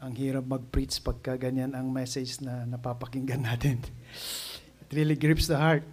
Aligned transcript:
ang 0.00 0.16
hirap 0.16 0.48
mag-preach 0.48 0.96
pagka 1.04 1.36
ganyan 1.36 1.76
ang 1.76 1.92
message 1.92 2.40
na 2.40 2.64
napapakinggan 2.64 3.44
natin. 3.44 3.84
It 4.84 4.96
really 4.96 5.14
grips 5.14 5.46
the 5.46 5.60
heart. 5.60 5.84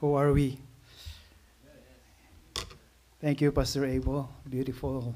Who 0.00 0.16
are 0.16 0.32
we? 0.32 0.58
Thank 3.20 3.40
you, 3.40 3.52
Pastor 3.52 3.84
Abel. 3.84 4.28
Beautiful 4.48 5.14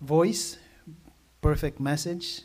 voice, 0.00 0.58
perfect 1.40 1.80
message 1.80 2.42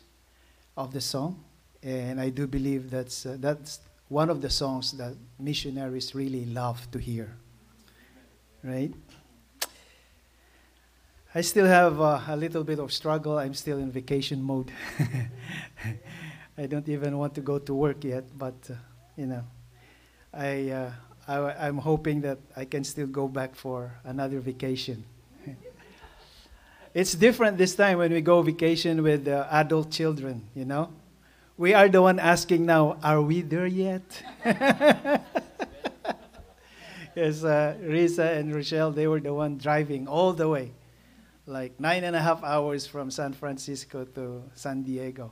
of 0.77 0.93
the 0.93 1.01
song. 1.01 1.43
And 1.83 2.19
I 2.21 2.29
do 2.29 2.47
believe 2.47 2.89
that's, 2.89 3.25
uh, 3.25 3.37
that's 3.39 3.79
one 4.07 4.29
of 4.29 4.41
the 4.41 4.49
songs 4.49 4.93
that 4.93 5.13
missionaries 5.39 6.15
really 6.15 6.45
love 6.45 6.89
to 6.91 6.99
hear. 6.99 7.35
Right? 8.63 8.93
I 11.33 11.41
still 11.41 11.67
have 11.67 12.01
uh, 12.01 12.21
a 12.27 12.35
little 12.35 12.63
bit 12.63 12.79
of 12.79 12.91
struggle. 12.91 13.37
I'm 13.37 13.53
still 13.53 13.77
in 13.77 13.91
vacation 13.91 14.41
mode. 14.41 14.71
I 16.57 16.65
don't 16.65 16.89
even 16.89 17.19
want 17.19 17.35
to 17.35 17.41
go 17.41 17.59
to 17.59 17.73
work 17.73 18.03
yet, 18.03 18.23
but 18.35 18.55
uh, 18.67 18.73
you 19.15 19.27
know, 19.27 19.43
I, 20.33 20.71
uh, 20.71 20.91
I 21.27 21.67
I'm 21.67 21.77
hoping 21.77 22.21
that 22.21 22.39
I 22.57 22.65
can 22.65 22.83
still 22.83 23.05
go 23.05 23.27
back 23.27 23.53
for 23.53 23.91
another 24.05 24.39
vacation. 24.39 25.05
it's 26.95 27.13
different 27.13 27.59
this 27.59 27.75
time 27.75 27.99
when 27.99 28.11
we 28.11 28.21
go 28.21 28.41
vacation 28.41 29.03
with 29.03 29.27
uh, 29.27 29.45
adult 29.51 29.91
children. 29.91 30.41
You 30.55 30.65
know, 30.65 30.89
we 31.57 31.75
are 31.75 31.89
the 31.89 32.01
one 32.01 32.17
asking 32.17 32.65
now, 32.65 32.97
"Are 33.03 33.21
we 33.21 33.41
there 33.41 33.67
yet?" 33.67 34.23
yes, 37.15 37.43
uh, 37.43 37.77
Risa 37.83 38.35
and 38.35 38.55
Rochelle, 38.55 38.89
they 38.89 39.05
were 39.05 39.19
the 39.19 39.33
one 39.35 39.59
driving 39.59 40.07
all 40.07 40.33
the 40.33 40.49
way 40.49 40.71
like 41.49 41.79
nine 41.79 42.03
and 42.03 42.15
a 42.15 42.21
half 42.21 42.43
hours 42.43 42.85
from 42.85 43.09
San 43.09 43.33
Francisco 43.33 44.05
to 44.05 44.43
San 44.53 44.83
Diego. 44.83 45.31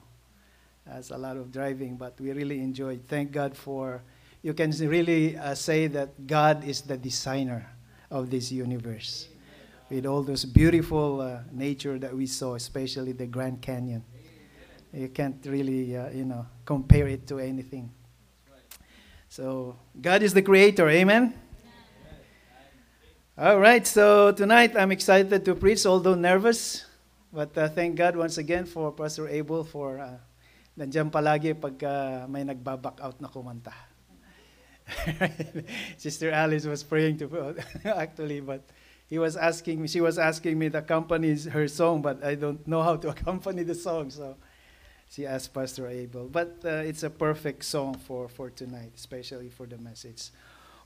That's 0.86 1.12
a 1.12 1.18
lot 1.18 1.38
of 1.38 1.52
driving, 1.52 1.96
but 1.96 2.20
we 2.20 2.32
really 2.32 2.60
enjoyed. 2.60 3.04
Thank 3.08 3.32
God 3.32 3.56
for, 3.56 4.02
you 4.42 4.54
can 4.54 4.72
really 4.72 5.38
uh, 5.38 5.54
say 5.54 5.88
that 5.88 6.26
God 6.26 6.64
is 6.64 6.82
the 6.82 6.98
designer 6.98 7.70
of 8.10 8.32
this 8.32 8.52
universe. 8.52 9.28
With 9.90 10.06
all 10.06 10.24
those 10.24 10.44
beautiful 10.44 11.22
uh, 11.22 11.40
nature 11.52 12.00
that 12.00 12.14
we 12.16 12.26
saw, 12.26 12.56
especially 12.56 13.12
the 13.12 13.28
Grand 13.28 13.62
Canyon. 13.62 14.04
You 14.94 15.10
can't 15.10 15.38
really, 15.46 15.96
uh, 15.96 16.10
you 16.10 16.26
know, 16.26 16.48
compare 16.66 17.08
it 17.08 17.28
to 17.28 17.40
anything. 17.40 17.92
So, 19.30 19.78
God 20.02 20.24
is 20.24 20.34
the 20.34 20.42
creator, 20.42 20.90
amen? 20.90 21.34
All 23.38 23.60
right, 23.60 23.86
so 23.86 24.32
tonight 24.32 24.74
I'm 24.74 24.90
excited 24.90 25.46
to 25.46 25.54
preach, 25.54 25.86
although 25.86 26.18
nervous. 26.18 26.90
But 27.32 27.56
uh, 27.56 27.70
thank 27.70 27.94
God 27.94 28.18
once 28.18 28.40
again 28.40 28.66
for 28.66 28.90
Pastor 28.92 29.30
Abel 29.30 29.62
for 29.62 30.02
uh, 30.02 30.18
nandiyan 30.74 31.14
palagi 31.14 31.54
pag 31.54 31.78
uh, 31.86 32.26
may 32.26 32.42
nagbaback 32.42 32.98
out 32.98 33.22
na 33.22 33.30
kumanta. 33.30 33.78
Sister 36.02 36.34
Alice 36.34 36.66
was 36.66 36.82
praying 36.82 37.22
to 37.22 37.30
actually, 37.86 38.42
but 38.42 38.66
he 39.06 39.22
was 39.22 39.38
asking 39.38 39.86
me, 39.86 39.88
she 39.88 40.02
was 40.02 40.18
asking 40.18 40.58
me 40.58 40.74
to 40.74 40.82
accompany 40.82 41.38
her 41.54 41.68
song, 41.70 42.02
but 42.02 42.18
I 42.26 42.34
don't 42.34 42.66
know 42.66 42.82
how 42.82 42.98
to 42.98 43.10
accompany 43.14 43.62
the 43.62 43.78
song, 43.78 44.10
so 44.10 44.34
she 45.14 45.30
asked 45.30 45.54
Pastor 45.54 45.86
Abel. 45.86 46.26
But 46.26 46.66
uh, 46.66 46.82
it's 46.90 47.06
a 47.06 47.14
perfect 47.14 47.70
song 47.70 48.02
for, 48.02 48.30
for 48.30 48.50
tonight, 48.50 48.98
especially 48.98 49.54
for 49.54 49.70
the 49.70 49.78
message. 49.78 50.34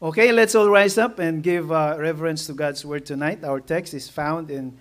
Okay, 0.04 0.32
let's 0.32 0.56
all 0.56 0.68
rise 0.68 0.98
up 0.98 1.20
and 1.20 1.44
give 1.44 1.72
uh, 1.72 1.96
reverence 2.00 2.48
to 2.48 2.54
God's 2.54 2.84
word 2.84 3.06
tonight. 3.06 3.44
Our 3.44 3.60
text 3.60 3.94
is 3.94 4.10
found 4.10 4.50
in 4.50 4.80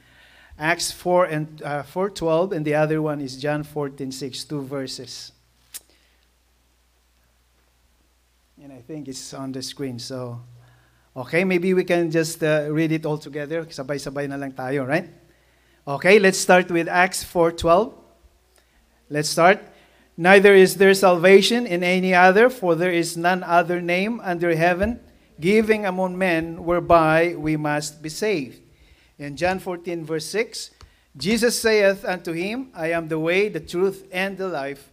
Acts 0.59 0.91
4 0.93 1.25
and 1.27 1.63
uh, 1.63 1.83
4:12 1.83 2.53
and 2.53 2.65
the 2.65 2.75
other 2.75 3.03
one 3.03 3.21
is 3.21 3.37
John 3.37 3.63
14:6, 3.63 4.49
two 4.49 4.63
verses. 4.63 5.33
And 8.63 8.73
I 8.73 8.81
think 8.81 9.09
it's 9.09 9.35
on 9.35 9.53
the 9.53 9.61
screen. 9.61 9.99
So 9.99 10.41
okay, 11.15 11.45
maybe 11.45 11.75
we 11.75 11.85
can 11.85 12.11
just 12.11 12.43
uh, 12.43 12.69
read 12.71 12.91
it 12.91 13.05
all 13.05 13.19
together. 13.19 13.67
Sabay-sabay 13.67 14.27
na 14.27 14.37
lang 14.37 14.53
tayo, 14.53 14.89
right? 14.89 15.11
Okay, 15.87 16.19
let's 16.19 16.39
start 16.39 16.71
with 16.71 16.89
Acts 16.89 17.23
4:12. 17.25 17.93
Let's 19.11 19.29
start. 19.29 19.61
Neither 20.17 20.55
is 20.55 20.77
there 20.77 20.95
salvation 20.95 21.67
in 21.67 21.85
any 21.85 22.15
other, 22.15 22.49
for 22.49 22.75
there 22.75 22.93
is 22.93 23.19
none 23.19 23.45
other 23.45 23.83
name 23.83 24.19
under 24.25 24.57
heaven 24.57 25.01
giving 25.41 25.87
among 25.87 26.17
men 26.17 26.65
whereby 26.65 27.35
we 27.37 27.57
must 27.57 28.03
be 28.03 28.09
saved. 28.09 28.61
In 29.19 29.37
John 29.37 29.59
14, 29.59 30.05
verse 30.05 30.27
6, 30.27 30.71
Jesus 31.17 31.61
saith 31.61 32.05
unto 32.05 32.33
him, 32.33 32.71
I 32.75 32.93
am 32.93 33.09
the 33.09 33.19
way, 33.19 33.49
the 33.49 33.61
truth, 33.61 34.07
and 34.13 34.39
the 34.39 34.49
life. 34.49 34.93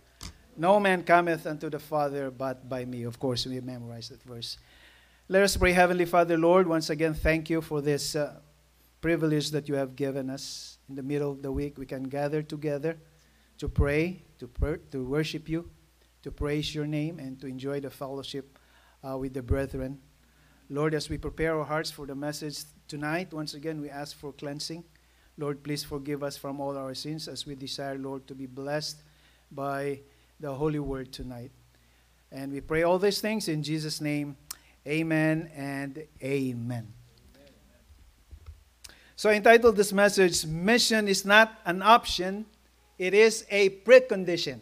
No 0.58 0.80
man 0.80 1.04
cometh 1.04 1.46
unto 1.46 1.70
the 1.70 1.80
Father 1.80 2.32
but 2.32 2.68
by 2.68 2.86
me. 2.86 3.04
Of 3.04 3.20
course, 3.20 3.46
we 3.46 3.60
memorize 3.62 4.10
that 4.10 4.24
verse. 4.24 4.58
Let 5.30 5.44
us 5.44 5.56
pray, 5.56 5.74
Heavenly 5.74 6.06
Father, 6.06 6.38
Lord, 6.38 6.68
once 6.68 6.90
again, 6.90 7.14
thank 7.14 7.50
you 7.50 7.62
for 7.62 7.82
this 7.82 8.16
uh, 8.16 8.40
privilege 9.02 9.52
that 9.52 9.70
you 9.70 9.76
have 9.76 9.96
given 9.96 10.30
us. 10.30 10.78
In 10.90 10.96
the 10.96 11.04
middle 11.04 11.32
of 11.32 11.42
the 11.42 11.52
week, 11.52 11.78
we 11.78 11.86
can 11.86 12.04
gather 12.04 12.42
together 12.42 12.98
to 13.58 13.68
pray, 13.68 14.24
to, 14.40 14.50
to 14.92 15.04
worship 15.04 15.50
you, 15.50 15.70
to 16.24 16.32
praise 16.32 16.74
your 16.74 16.88
name, 16.88 17.20
and 17.20 17.40
to 17.42 17.48
enjoy 17.48 17.80
the 17.80 17.90
fellowship 17.90 18.58
uh, 19.08 19.18
with 19.18 19.34
the 19.34 19.42
brethren. 19.42 20.00
Lord, 20.70 20.94
as 20.94 21.10
we 21.10 21.18
prepare 21.18 21.58
our 21.58 21.64
hearts 21.64 21.90
for 21.90 22.06
the 22.06 22.16
message 22.16 22.64
tonight, 22.90 23.34
once 23.34 23.54
again 23.54 23.80
we 23.80 23.90
ask 23.90 24.18
for 24.18 24.34
cleansing. 24.34 24.84
Lord, 25.38 25.64
please 25.64 25.86
forgive 25.86 26.24
us 26.24 26.36
from 26.36 26.60
all 26.60 26.78
our 26.78 26.94
sins 26.94 27.30
as 27.30 27.46
we 27.46 27.56
desire, 27.56 27.98
Lord, 27.98 28.28
to 28.28 28.36
be 28.36 28.48
blessed 28.48 29.02
by 29.50 30.02
the 30.42 30.54
holy 30.54 30.80
word 30.80 31.14
tonight. 31.14 31.52
And 32.34 32.52
we 32.52 32.60
pray 32.60 32.84
all 32.84 33.00
these 33.00 33.22
things 33.22 33.48
in 33.48 33.64
Jesus' 33.64 34.02
name. 34.02 34.36
Amen 34.86 35.50
and 35.56 36.04
amen. 36.22 36.92
So, 39.16 39.30
I 39.30 39.36
entitled 39.36 39.78
this 39.78 39.94
message, 39.94 40.46
Mission 40.46 41.08
is 41.08 41.24
not 41.24 41.60
an 41.66 41.82
option, 41.82 42.46
it 43.00 43.14
is 43.14 43.46
a 43.50 43.70
precondition. 43.70 44.60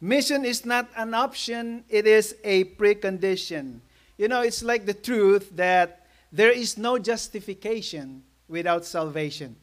Mission 0.00 0.44
is 0.44 0.66
not 0.66 0.90
an 0.94 1.14
option, 1.14 1.84
it 1.88 2.06
is 2.06 2.36
a 2.44 2.64
precondition. 2.64 3.80
You 4.18 4.26
know, 4.26 4.42
it's 4.42 4.64
like 4.64 4.84
the 4.84 4.94
truth 4.94 5.48
that 5.56 6.04
there 6.32 6.50
is 6.50 6.76
no 6.76 6.98
justification 6.98 8.24
without 8.48 8.84
salvation. 8.84 9.56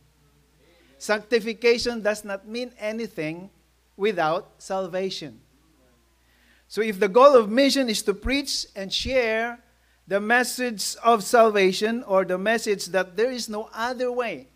Sanctification 0.97 2.01
does 2.01 2.23
not 2.23 2.47
mean 2.47 2.71
anything 2.79 3.49
without 3.97 4.51
salvation. 4.57 5.41
So, 6.67 6.81
if 6.81 6.99
the 6.99 7.09
goal 7.09 7.35
of 7.35 7.49
mission 7.49 7.89
is 7.89 8.01
to 8.03 8.13
preach 8.13 8.65
and 8.75 8.91
share 8.91 9.59
the 10.07 10.21
message 10.21 10.95
of 11.03 11.23
salvation 11.23 12.03
or 12.03 12.23
the 12.23 12.37
message 12.37 12.85
that 12.87 13.17
there 13.17 13.31
is 13.31 13.49
no 13.49 13.69
other 13.73 14.11
way 14.11 14.47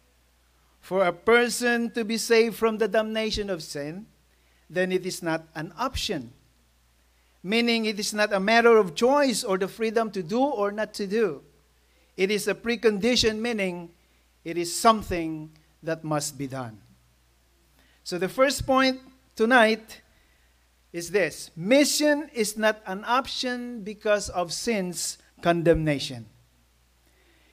for 0.79 1.05
a 1.05 1.13
person 1.13 1.91
to 1.91 2.05
be 2.05 2.17
saved 2.17 2.55
from 2.55 2.77
the 2.77 2.87
damnation 2.87 3.49
of 3.49 3.61
sin, 3.61 4.07
then 4.69 4.91
it 4.91 5.05
is 5.05 5.21
not 5.21 5.43
an 5.55 5.73
option 5.77 6.33
meaning 7.43 7.85
it 7.85 7.99
is 7.99 8.13
not 8.13 8.33
a 8.33 8.39
matter 8.39 8.77
of 8.77 8.95
choice 8.95 9.43
or 9.43 9.57
the 9.57 9.67
freedom 9.67 10.11
to 10.11 10.23
do 10.23 10.39
or 10.39 10.71
not 10.71 10.93
to 10.95 11.07
do. 11.07 11.41
It 12.17 12.31
is 12.31 12.47
a 12.47 12.55
precondition, 12.55 13.39
meaning 13.39 13.91
it 14.43 14.57
is 14.57 14.75
something 14.75 15.51
that 15.83 16.03
must 16.03 16.37
be 16.37 16.47
done. 16.47 16.81
So, 18.03 18.17
the 18.17 18.27
first 18.27 18.65
point 18.65 18.99
tonight 19.35 20.01
is 20.91 21.11
this 21.11 21.51
mission 21.55 22.29
is 22.33 22.57
not 22.57 22.81
an 22.85 23.03
option 23.05 23.83
because 23.83 24.29
of 24.29 24.51
sin's 24.51 25.17
condemnation. 25.41 26.25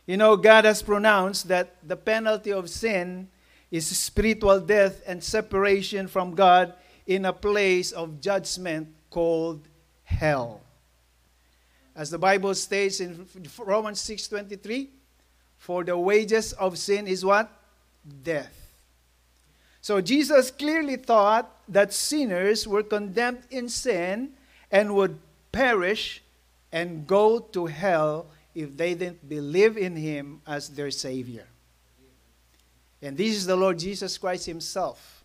You 0.06 0.16
know, 0.16 0.36
God 0.36 0.64
has 0.64 0.82
pronounced 0.82 1.48
that 1.48 1.76
the 1.86 1.96
penalty 1.96 2.52
of 2.52 2.70
sin 2.70 3.28
is 3.70 3.86
spiritual 3.86 4.60
death 4.60 5.02
and 5.06 5.22
separation 5.22 6.06
from 6.06 6.34
God 6.34 6.74
in 7.06 7.24
a 7.24 7.32
place 7.32 7.92
of 7.92 8.20
judgment 8.20 8.88
called 9.10 9.68
hell. 10.06 10.60
As 11.94 12.10
the 12.10 12.18
Bible 12.18 12.54
states 12.54 13.00
in 13.00 13.26
Romans 13.58 14.00
6:23, 14.00 14.88
for 15.58 15.84
the 15.84 15.96
wages 15.98 16.52
of 16.54 16.78
sin 16.78 17.06
is 17.06 17.24
what? 17.24 17.50
Death. 18.22 18.54
So 19.80 20.00
Jesus 20.00 20.50
clearly 20.50 20.96
thought 20.96 21.50
that 21.68 21.92
sinners 21.92 22.66
were 22.66 22.82
condemned 22.82 23.44
in 23.50 23.68
sin 23.68 24.32
and 24.70 24.94
would 24.94 25.18
perish 25.52 26.22
and 26.72 27.06
go 27.06 27.38
to 27.38 27.66
hell 27.66 28.26
if 28.54 28.76
they 28.76 28.94
didn't 28.94 29.28
believe 29.28 29.76
in 29.76 29.96
him 29.96 30.40
as 30.46 30.68
their 30.70 30.90
savior. 30.90 31.46
And 33.00 33.16
this 33.16 33.36
is 33.36 33.46
the 33.46 33.56
Lord 33.56 33.78
Jesus 33.78 34.18
Christ 34.18 34.46
himself 34.46 35.24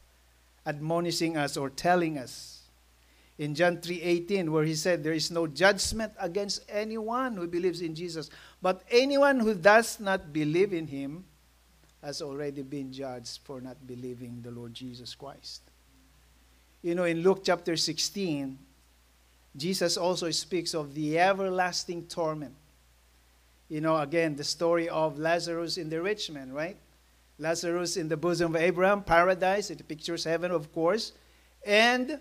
admonishing 0.66 1.38
us 1.38 1.58
or 1.58 1.70
telling 1.70 2.18
us 2.18 2.61
in 3.42 3.56
John 3.56 3.78
3:18 3.78 4.52
where 4.52 4.64
he 4.64 4.76
said 4.76 5.04
there 5.04 5.18
is 5.18 5.32
no 5.32 5.48
judgment 5.48 6.14
against 6.20 6.62
anyone 6.70 7.36
who 7.36 7.48
believes 7.48 7.82
in 7.82 7.96
Jesus 7.96 8.30
but 8.62 8.84
anyone 8.92 9.40
who 9.40 9.56
does 9.56 10.00
not 10.00 10.32
believe 10.32 10.74
in 10.74 10.86
him 10.86 11.26
has 12.04 12.22
already 12.22 12.62
been 12.62 12.94
judged 12.94 13.40
for 13.44 13.60
not 13.60 13.88
believing 13.88 14.42
the 14.44 14.52
Lord 14.52 14.74
Jesus 14.76 15.16
Christ. 15.16 15.62
You 16.84 16.94
know, 16.96 17.04
in 17.04 17.22
Luke 17.22 17.42
chapter 17.44 17.78
16, 17.78 18.58
Jesus 19.56 19.98
also 19.98 20.30
speaks 20.32 20.74
of 20.74 20.94
the 20.94 21.20
everlasting 21.20 22.08
torment. 22.08 22.56
You 23.70 23.82
know, 23.82 23.98
again, 23.98 24.36
the 24.36 24.44
story 24.44 24.90
of 24.90 25.18
Lazarus 25.18 25.78
in 25.78 25.90
the 25.90 26.02
rich 26.02 26.30
man, 26.30 26.54
right? 26.54 26.78
Lazarus 27.38 27.98
in 27.98 28.08
the 28.08 28.18
bosom 28.18 28.56
of 28.56 28.62
Abraham, 28.62 29.04
paradise, 29.04 29.70
it 29.70 29.88
pictures 29.88 30.24
heaven, 30.24 30.52
of 30.52 30.72
course, 30.74 31.14
and 31.66 32.20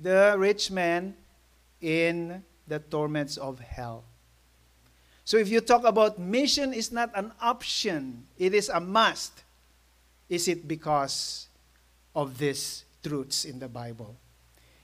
the 0.00 0.34
rich 0.38 0.70
man 0.70 1.14
in 1.80 2.42
the 2.66 2.78
torments 2.78 3.36
of 3.36 3.60
hell. 3.60 4.04
So 5.24 5.36
if 5.36 5.48
you 5.48 5.60
talk 5.60 5.84
about 5.84 6.18
mission 6.18 6.72
is 6.72 6.90
not 6.90 7.10
an 7.14 7.32
option, 7.40 8.26
it 8.38 8.54
is 8.54 8.68
a 8.68 8.80
must. 8.80 9.44
Is 10.28 10.48
it 10.48 10.66
because 10.66 11.46
of 12.14 12.38
these 12.38 12.84
truths 13.02 13.44
in 13.44 13.58
the 13.58 13.68
Bible? 13.68 14.16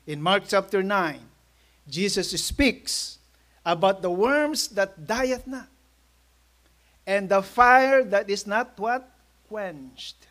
In 0.06 0.22
Mark 0.22 0.44
chapter 0.46 0.82
9, 0.82 1.18
Jesus 1.88 2.30
speaks 2.30 3.18
about 3.64 4.02
the 4.02 4.10
worms 4.10 4.68
that 4.68 5.06
dieth 5.06 5.46
not, 5.46 5.68
and 7.06 7.28
the 7.28 7.42
fire 7.42 8.04
that 8.04 8.30
is 8.30 8.46
not 8.46 8.78
what? 8.78 9.08
Quenched. 9.48 10.26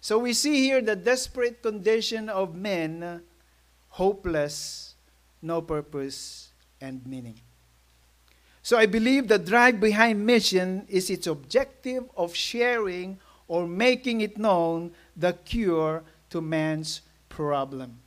So 0.00 0.18
we 0.18 0.32
see 0.32 0.64
here 0.64 0.80
the 0.80 0.96
desperate 0.96 1.62
condition 1.62 2.28
of 2.28 2.54
men, 2.54 3.22
hopeless, 3.88 4.94
no 5.42 5.60
purpose, 5.60 6.52
and 6.80 7.06
meaning. 7.06 7.40
So 8.62 8.78
I 8.78 8.86
believe 8.86 9.28
the 9.28 9.38
drive 9.38 9.80
behind 9.80 10.24
mission 10.24 10.86
is 10.88 11.10
its 11.10 11.26
objective 11.26 12.04
of 12.16 12.34
sharing 12.34 13.18
or 13.48 13.66
making 13.66 14.20
it 14.20 14.38
known 14.38 14.92
the 15.16 15.32
cure 15.32 16.04
to 16.30 16.40
man's 16.40 17.02
problem. 17.28 17.98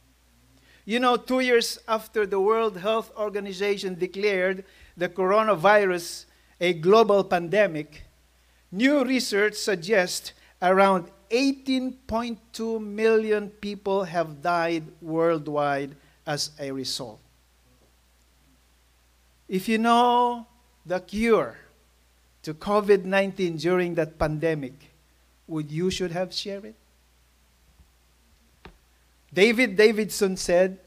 You 0.85 0.99
know, 0.99 1.15
two 1.15 1.39
years 1.39 1.79
after 1.87 2.25
the 2.25 2.39
World 2.39 2.77
Health 2.77 3.11
Organization 3.17 3.95
declared 3.95 4.65
the 4.97 5.09
coronavirus 5.09 6.25
a 6.59 6.73
global 6.73 7.23
pandemic, 7.23 8.03
new 8.71 9.03
research 9.03 9.55
suggests 9.55 10.33
around 10.61 11.09
18.2 11.33 12.79
million 12.79 13.49
people 13.49 14.03
have 14.03 14.39
died 14.43 14.83
worldwide 15.01 15.95
as 16.27 16.51
a 16.59 16.71
result. 16.71 17.19
If 19.49 19.67
you 19.67 19.79
know 19.79 20.45
the 20.85 20.99
cure 20.99 21.57
to 22.43 22.53
COVID 22.53 23.05
19 23.05 23.57
during 23.57 23.95
that 23.95 24.19
pandemic, 24.19 24.73
would 25.47 25.71
you 25.71 25.89
should 25.89 26.11
have 26.11 26.31
shared 26.31 26.65
it? 26.65 26.75
David 29.33 29.75
Davidson 29.75 30.37
said, 30.37 30.77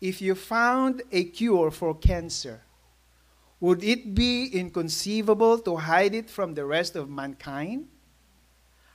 If 0.00 0.20
you 0.20 0.34
found 0.34 1.02
a 1.12 1.22
cure 1.22 1.70
for 1.70 1.94
cancer, 1.94 2.62
would 3.60 3.84
it 3.84 4.12
be 4.12 4.48
inconceivable 4.48 5.58
to 5.60 5.76
hide 5.76 6.16
it 6.16 6.28
from 6.28 6.54
the 6.54 6.64
rest 6.64 6.96
of 6.96 7.08
mankind? 7.08 7.86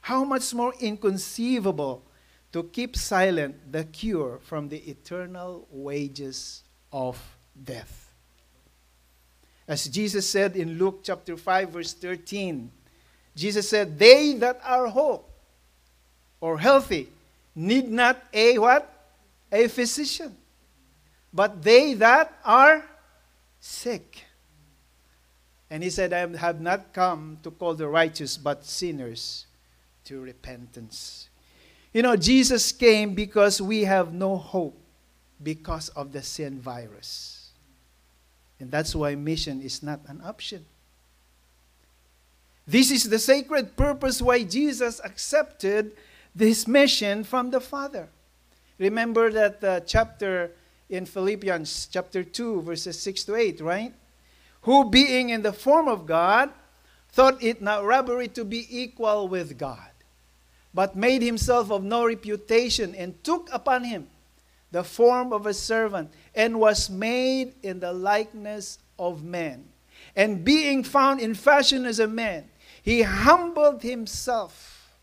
How 0.01 0.23
much 0.23 0.53
more 0.53 0.73
inconceivable 0.79 2.03
to 2.51 2.63
keep 2.63 2.95
silent 2.95 3.71
the 3.71 3.85
cure 3.85 4.39
from 4.43 4.67
the 4.67 4.77
eternal 4.77 5.67
wages 5.71 6.63
of 6.91 7.21
death? 7.63 8.11
As 9.67 9.87
Jesus 9.87 10.27
said 10.27 10.55
in 10.55 10.77
Luke 10.77 11.01
chapter 11.03 11.37
5, 11.37 11.69
verse 11.69 11.93
13, 11.93 12.71
Jesus 13.35 13.69
said, 13.69 13.97
They 13.97 14.33
that 14.33 14.59
are 14.65 14.87
whole 14.87 15.29
or 16.41 16.57
healthy 16.57 17.07
need 17.55 17.89
not 17.89 18.21
a 18.33 18.57
what? 18.57 18.89
A 19.51 19.67
physician. 19.67 20.35
But 21.33 21.61
they 21.61 21.93
that 21.95 22.33
are 22.43 22.83
sick. 23.59 24.25
And 25.69 25.83
he 25.83 25.89
said, 25.89 26.11
I 26.11 26.27
have 26.37 26.59
not 26.59 26.91
come 26.91 27.37
to 27.43 27.51
call 27.51 27.75
the 27.75 27.87
righteous, 27.87 28.35
but 28.35 28.65
sinners 28.65 29.45
to 30.05 30.21
repentance. 30.21 31.29
You 31.93 32.01
know, 32.01 32.15
Jesus 32.15 32.71
came 32.71 33.13
because 33.13 33.61
we 33.61 33.83
have 33.83 34.13
no 34.13 34.37
hope 34.37 34.77
because 35.41 35.89
of 35.89 36.11
the 36.11 36.21
sin 36.21 36.59
virus. 36.59 37.49
And 38.59 38.71
that's 38.71 38.95
why 38.95 39.15
mission 39.15 39.61
is 39.61 39.81
not 39.81 40.01
an 40.07 40.21
option. 40.23 40.65
This 42.67 42.91
is 42.91 43.09
the 43.09 43.19
sacred 43.19 43.75
purpose 43.75 44.21
why 44.21 44.43
Jesus 44.43 45.01
accepted 45.03 45.93
this 46.33 46.67
mission 46.67 47.23
from 47.23 47.51
the 47.51 47.59
Father. 47.59 48.07
Remember 48.77 49.31
that 49.31 49.63
uh, 49.63 49.79
chapter 49.81 50.51
in 50.89 51.05
Philippians, 51.05 51.87
chapter 51.91 52.23
2, 52.23 52.61
verses 52.61 52.99
6 52.99 53.23
to 53.25 53.35
8, 53.35 53.61
right? 53.61 53.93
Who, 54.63 54.89
being 54.89 55.29
in 55.29 55.41
the 55.41 55.53
form 55.53 55.87
of 55.87 56.05
God, 56.05 56.51
thought 57.11 57.41
it 57.41 57.61
not 57.61 57.83
robbery 57.83 58.27
to 58.29 58.45
be 58.45 58.67
equal 58.69 59.27
with 59.27 59.57
God, 59.57 59.90
but 60.73 60.95
made 60.95 61.21
himself 61.21 61.71
of 61.71 61.83
no 61.83 62.05
reputation, 62.05 62.95
and 62.95 63.21
took 63.23 63.49
upon 63.51 63.83
him 63.83 64.07
the 64.71 64.83
form 64.83 65.33
of 65.33 65.45
a 65.45 65.53
servant, 65.53 66.11
and 66.33 66.59
was 66.59 66.89
made 66.89 67.53
in 67.61 67.79
the 67.79 67.91
likeness 67.91 68.79
of 68.97 69.23
men. 69.23 69.67
And 70.15 70.43
being 70.45 70.83
found 70.83 71.19
in 71.19 71.35
fashion 71.35 71.85
as 71.85 71.99
a 71.99 72.07
man, 72.07 72.49
he 72.81 73.01
humbled 73.01 73.83
himself. 73.83 74.95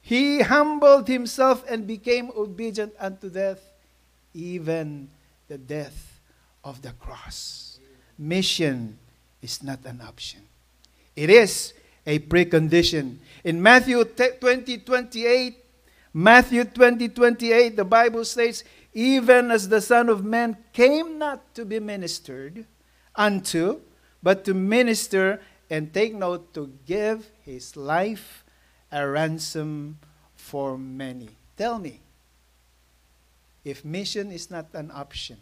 He 0.00 0.40
humbled 0.40 1.08
himself 1.08 1.64
and 1.68 1.86
became 1.86 2.30
obedient 2.36 2.94
unto 2.98 3.28
death, 3.28 3.60
even 4.32 5.08
the 5.48 5.58
death 5.58 6.20
of 6.64 6.80
the 6.80 6.92
cross. 6.92 7.78
Mission 8.18 8.98
is 9.42 9.62
not 9.62 9.84
an 9.84 10.00
option, 10.00 10.40
it 11.14 11.28
is 11.28 11.74
a 12.06 12.18
precondition. 12.20 13.18
In 13.44 13.60
Matthew 13.60 14.04
20 14.04 14.78
28, 14.78 15.56
Matthew 16.14 16.64
20 16.64 17.08
28, 17.08 17.76
the 17.76 17.84
Bible 17.84 18.24
states, 18.24 18.64
Even 18.94 19.50
as 19.50 19.68
the 19.68 19.80
Son 19.80 20.08
of 20.08 20.24
Man 20.24 20.56
came 20.72 21.18
not 21.18 21.54
to 21.54 21.64
be 21.64 21.80
ministered 21.80 22.64
unto, 23.14 23.80
but 24.22 24.44
to 24.44 24.54
minister 24.54 25.40
and 25.68 25.92
take 25.92 26.14
note 26.14 26.54
to 26.54 26.72
give 26.86 27.28
his 27.42 27.76
life 27.76 28.44
a 28.92 29.06
ransom 29.06 29.98
for 30.36 30.78
many. 30.78 31.28
Tell 31.56 31.78
me, 31.78 32.00
if 33.64 33.84
mission 33.84 34.30
is 34.30 34.50
not 34.50 34.66
an 34.74 34.92
option, 34.94 35.38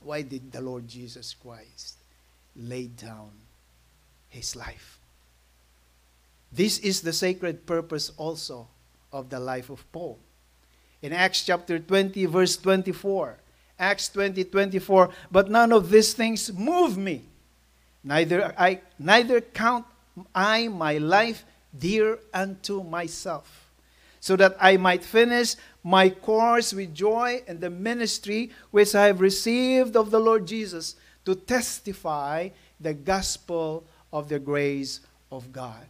why 0.00 0.20
did 0.22 0.52
the 0.52 0.60
Lord 0.60 0.86
Jesus 0.86 1.34
Christ 1.34 1.96
lay 2.54 2.86
down 2.86 3.30
his 4.28 4.54
life? 4.54 4.93
This 6.54 6.78
is 6.78 7.00
the 7.00 7.12
sacred 7.12 7.66
purpose 7.66 8.12
also 8.16 8.68
of 9.12 9.28
the 9.28 9.40
life 9.40 9.70
of 9.70 9.90
Paul. 9.92 10.18
In 11.02 11.12
Acts 11.12 11.44
chapter 11.44 11.78
20, 11.78 12.24
verse 12.26 12.56
24, 12.56 13.38
Acts 13.78 14.08
20, 14.08 14.44
24, 14.44 15.10
but 15.30 15.50
none 15.50 15.72
of 15.72 15.90
these 15.90 16.14
things 16.14 16.52
move 16.52 16.96
me 16.96 17.24
Neither 18.04 18.54
I 18.58 18.82
neither 18.98 19.40
count 19.40 19.86
I 20.34 20.68
my 20.68 20.98
life 20.98 21.44
dear 21.76 22.18
unto 22.32 22.84
myself, 22.84 23.72
so 24.20 24.36
that 24.36 24.56
I 24.60 24.76
might 24.76 25.02
finish 25.02 25.56
my 25.82 26.10
course 26.10 26.72
with 26.72 26.94
joy 26.94 27.42
and 27.48 27.60
the 27.60 27.70
ministry 27.70 28.52
which 28.70 28.94
I 28.94 29.06
have 29.06 29.20
received 29.20 29.96
of 29.96 30.10
the 30.10 30.20
Lord 30.20 30.46
Jesus 30.46 30.96
to 31.24 31.34
testify 31.34 32.50
the 32.78 32.92
gospel 32.92 33.84
of 34.12 34.28
the 34.28 34.38
grace 34.38 35.00
of 35.32 35.50
God. 35.50 35.86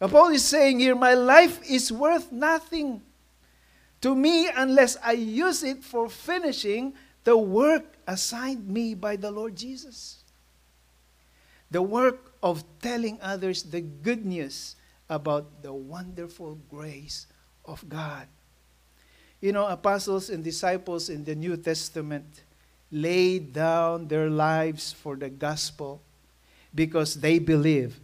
And 0.00 0.10
Paul 0.10 0.28
is 0.28 0.44
saying 0.44 0.80
here, 0.80 0.94
my 0.94 1.14
life 1.14 1.60
is 1.68 1.92
worth 1.92 2.32
nothing 2.32 3.02
to 4.00 4.14
me 4.14 4.48
unless 4.48 4.96
I 5.04 5.12
use 5.12 5.62
it 5.62 5.84
for 5.84 6.08
finishing 6.08 6.94
the 7.24 7.36
work 7.36 7.84
assigned 8.06 8.66
me 8.66 8.94
by 8.94 9.16
the 9.16 9.30
Lord 9.30 9.54
Jesus 9.56 10.20
the 11.70 11.82
work 11.82 12.34
of 12.42 12.64
telling 12.82 13.18
others 13.22 13.62
the 13.62 13.80
good 13.80 14.26
news 14.26 14.74
about 15.08 15.62
the 15.62 15.72
wonderful 15.72 16.58
grace 16.68 17.26
of 17.64 17.88
God. 17.88 18.26
You 19.40 19.52
know, 19.52 19.66
apostles 19.66 20.28
and 20.28 20.44
disciples 20.44 21.08
in 21.08 21.24
the 21.24 21.34
New 21.34 21.56
Testament 21.56 22.42
laid 22.90 23.52
down 23.52 24.08
their 24.08 24.28
lives 24.28 24.92
for 24.92 25.16
the 25.16 25.30
gospel 25.30 26.02
because 26.74 27.14
they 27.14 27.38
believe 27.38 27.98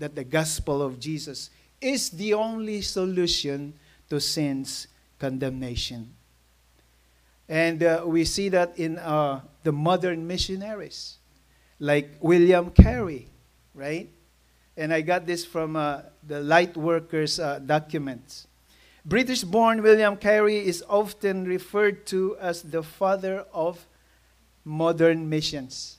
that 0.00 0.16
the 0.16 0.24
gospel 0.24 0.82
of 0.82 0.98
Jesus 0.98 1.50
is 1.80 2.10
the 2.10 2.34
only 2.34 2.82
solution 2.82 3.74
to 4.08 4.20
sin's 4.20 4.88
condemnation. 5.18 6.14
And 7.48 7.82
uh, 7.82 8.02
we 8.06 8.24
see 8.24 8.48
that 8.48 8.78
in 8.78 8.98
uh, 8.98 9.40
the 9.62 9.72
modern 9.72 10.26
missionaries 10.26 11.18
like 11.78 12.16
William 12.20 12.70
Carey, 12.70 13.28
right? 13.74 14.08
And 14.76 14.92
I 14.92 15.00
got 15.00 15.26
this 15.26 15.44
from 15.44 15.76
uh, 15.76 16.02
the 16.26 16.36
Lightworkers 16.36 17.42
uh, 17.42 17.58
documents. 17.58 18.46
British 19.04 19.42
born 19.42 19.82
William 19.82 20.16
Carey 20.16 20.58
is 20.58 20.84
often 20.88 21.44
referred 21.44 22.06
to 22.06 22.36
as 22.38 22.62
the 22.62 22.82
father 22.82 23.46
of 23.52 23.86
modern 24.64 25.28
missions. 25.28 25.98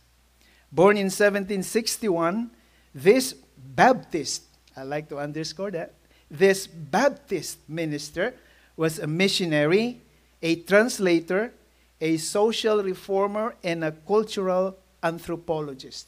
Born 0.71 0.95
in 0.97 1.07
1761, 1.07 2.51
this 2.93 3.35
Baptist, 3.63 4.43
I 4.75 4.83
like 4.83 5.09
to 5.09 5.17
underscore 5.17 5.71
that, 5.71 5.93
this 6.29 6.67
Baptist 6.67 7.57
minister 7.67 8.33
was 8.77 8.99
a 8.99 9.07
missionary, 9.07 10.01
a 10.41 10.55
translator, 10.55 11.53
a 11.99 12.17
social 12.17 12.81
reformer, 12.81 13.55
and 13.63 13.83
a 13.83 13.91
cultural 13.91 14.77
anthropologist. 15.03 16.07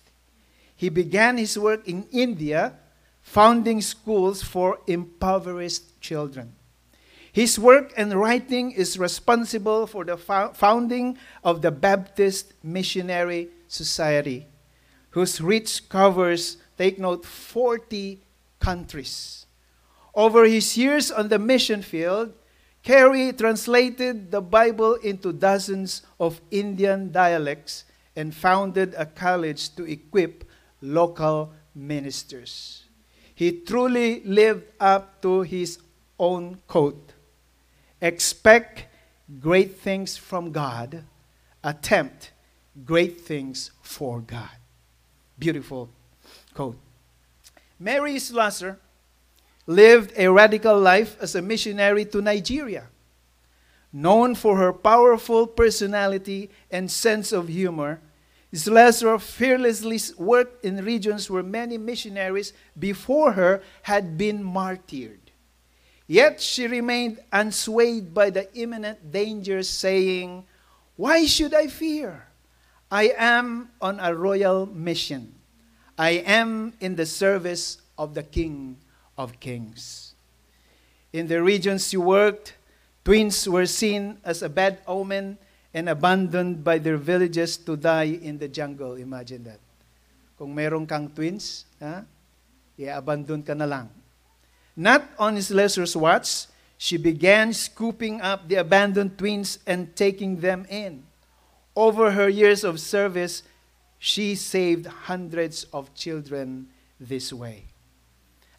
He 0.75 0.89
began 0.89 1.37
his 1.37 1.57
work 1.57 1.87
in 1.87 2.07
India, 2.11 2.73
founding 3.21 3.81
schools 3.81 4.41
for 4.41 4.79
impoverished 4.87 6.01
children. 6.01 6.53
His 7.31 7.57
work 7.57 7.93
and 7.97 8.13
writing 8.13 8.71
is 8.71 8.99
responsible 8.99 9.87
for 9.87 10.05
the 10.05 10.17
founding 10.17 11.17
of 11.43 11.61
the 11.61 11.71
Baptist 11.71 12.53
Missionary 12.63 13.49
Society, 13.67 14.45
whose 15.11 15.41
reach 15.41 15.89
covers, 15.89 16.57
take 16.77 16.99
note, 16.99 17.25
40 17.25 18.19
countries. 18.59 19.45
Over 20.15 20.45
his 20.45 20.77
years 20.77 21.11
on 21.11 21.29
the 21.29 21.39
mission 21.39 21.81
field, 21.81 22.33
Carey 22.83 23.31
translated 23.33 24.29
the 24.29 24.41
Bible 24.41 24.95
into 24.95 25.31
dozens 25.31 26.03
of 26.19 26.41
Indian 26.51 27.11
dialects 27.11 27.85
and 28.15 28.35
founded 28.35 28.93
a 28.97 29.05
college 29.05 29.73
to 29.75 29.85
equip 29.85 30.43
local 30.81 31.53
ministers. 31.73 32.83
He 33.33 33.51
truly 33.51 34.21
lived 34.23 34.65
up 34.79 35.21
to 35.21 35.41
his 35.41 35.79
own 36.19 36.59
quote 36.67 37.13
Expect 38.01 38.85
great 39.39 39.77
things 39.77 40.17
from 40.17 40.51
God, 40.51 41.05
attempt 41.63 42.33
great 42.85 43.21
things 43.21 43.71
for 43.81 44.19
God. 44.19 44.57
Beautiful 45.39 45.89
quote. 46.53 46.77
Mary 47.79 48.19
Slessor 48.19 48.79
lived 49.65 50.13
a 50.17 50.27
radical 50.27 50.79
life 50.79 51.17
as 51.19 51.35
a 51.35 51.41
missionary 51.41 52.05
to 52.05 52.21
Nigeria. 52.21 52.87
Known 53.91 54.35
for 54.35 54.57
her 54.57 54.73
powerful 54.73 55.47
personality 55.47 56.49
and 56.71 56.89
sense 56.89 57.31
of 57.31 57.47
humor, 57.47 58.01
Slessor 58.53 59.17
fearlessly 59.19 59.99
worked 60.17 60.63
in 60.63 60.83
regions 60.83 61.29
where 61.29 61.43
many 61.43 61.77
missionaries 61.77 62.53
before 62.77 63.33
her 63.33 63.61
had 63.83 64.17
been 64.17 64.43
martyred. 64.43 65.31
Yet 66.05 66.41
she 66.41 66.67
remained 66.67 67.19
unswayed 67.31 68.13
by 68.13 68.29
the 68.29 68.53
imminent 68.53 69.11
dangers, 69.11 69.69
saying, 69.69 70.45
Why 70.95 71.25
should 71.25 71.53
I 71.53 71.67
fear? 71.67 72.27
I 72.91 73.13
am 73.17 73.71
on 73.81 73.99
a 73.99 74.13
royal 74.13 74.67
mission. 74.67 75.33
I 75.97 76.23
am 76.25 76.73
in 76.79 76.95
the 76.95 77.05
service 77.05 77.77
of 77.97 78.13
the 78.13 78.23
King 78.23 78.77
of 79.17 79.39
Kings. 79.39 80.13
In 81.11 81.27
the 81.27 81.41
regions 81.41 81.89
she 81.89 81.97
worked, 81.97 82.55
twins 83.05 83.47
were 83.47 83.67
seen 83.67 84.17
as 84.23 84.41
a 84.41 84.49
bad 84.49 84.79
omen 84.87 85.37
and 85.73 85.89
abandoned 85.89 86.63
by 86.63 86.77
their 86.79 86.97
villages 86.97 87.57
to 87.57 87.77
die 87.77 88.17
in 88.21 88.37
the 88.37 88.47
jungle. 88.47 88.95
Imagine 88.95 89.43
that. 89.43 89.59
Kung 90.37 90.53
meron 90.53 90.87
kang 90.87 91.09
twins, 91.09 91.65
ha? 91.79 92.03
i-abandon 92.73 93.43
ka 93.45 93.53
na 93.53 93.65
lang 93.65 93.89
not 94.75 95.09
on 95.19 95.37
Slessor's 95.37 95.95
watch, 95.95 96.47
she 96.77 96.97
began 96.97 97.53
scooping 97.53 98.21
up 98.21 98.47
the 98.47 98.55
abandoned 98.55 99.17
twins 99.17 99.59
and 99.65 99.95
taking 99.95 100.41
them 100.41 100.65
in. 100.69 101.03
Over 101.75 102.11
her 102.11 102.29
years 102.29 102.63
of 102.63 102.79
service, 102.79 103.43
she 104.05 104.35
saved 104.35 104.85
hundreds 104.85 105.63
of 105.71 105.95
children 105.95 106.67
this 106.99 107.31
way. 107.31 107.63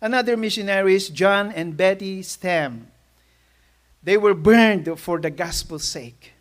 Another 0.01 0.39
missionaries, 0.39 1.11
John 1.11 1.53
and 1.53 1.77
Betty 1.77 2.23
Stam, 2.23 2.87
they 4.03 4.17
were 4.17 4.33
burned 4.33 4.99
for 4.99 5.21
the 5.21 5.29
gospel's 5.29 5.85
sake 5.85 6.33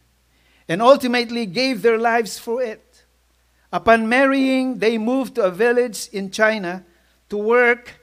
and 0.69 0.81
ultimately 0.81 1.45
gave 1.45 1.81
their 1.81 1.97
lives 1.97 2.39
for 2.39 2.61
it. 2.61 3.03
Upon 3.73 4.07
marrying, 4.07 4.79
they 4.79 4.97
moved 4.97 5.35
to 5.35 5.43
a 5.43 5.51
village 5.51 6.07
in 6.13 6.31
China 6.31 6.85
to 7.27 7.35
work 7.35 7.99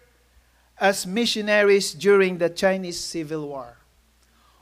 as 0.78 1.06
missionaries 1.06 1.94
during 1.94 2.36
the 2.36 2.50
Chinese 2.50 3.00
Civil 3.00 3.48
War. 3.48 3.78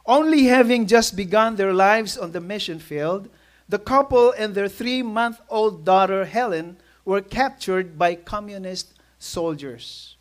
Only 0.07 0.45
having 0.45 0.87
just 0.87 1.17
begun 1.17 1.57
their 1.57 1.75
lives 1.75 2.17
on 2.17 2.31
the 2.31 2.41
mission 2.41 2.79
field, 2.79 3.29
the 3.69 3.79
couple 3.79 4.33
and 4.33 4.55
their 4.55 4.69
three 4.69 5.03
month 5.03 5.41
old 5.49 5.85
daughter 5.85 6.25
Helen 6.25 6.79
were 7.05 7.21
captured 7.21 7.99
by 7.99 8.15
communist 8.15 8.95
soldiers. 9.19 10.17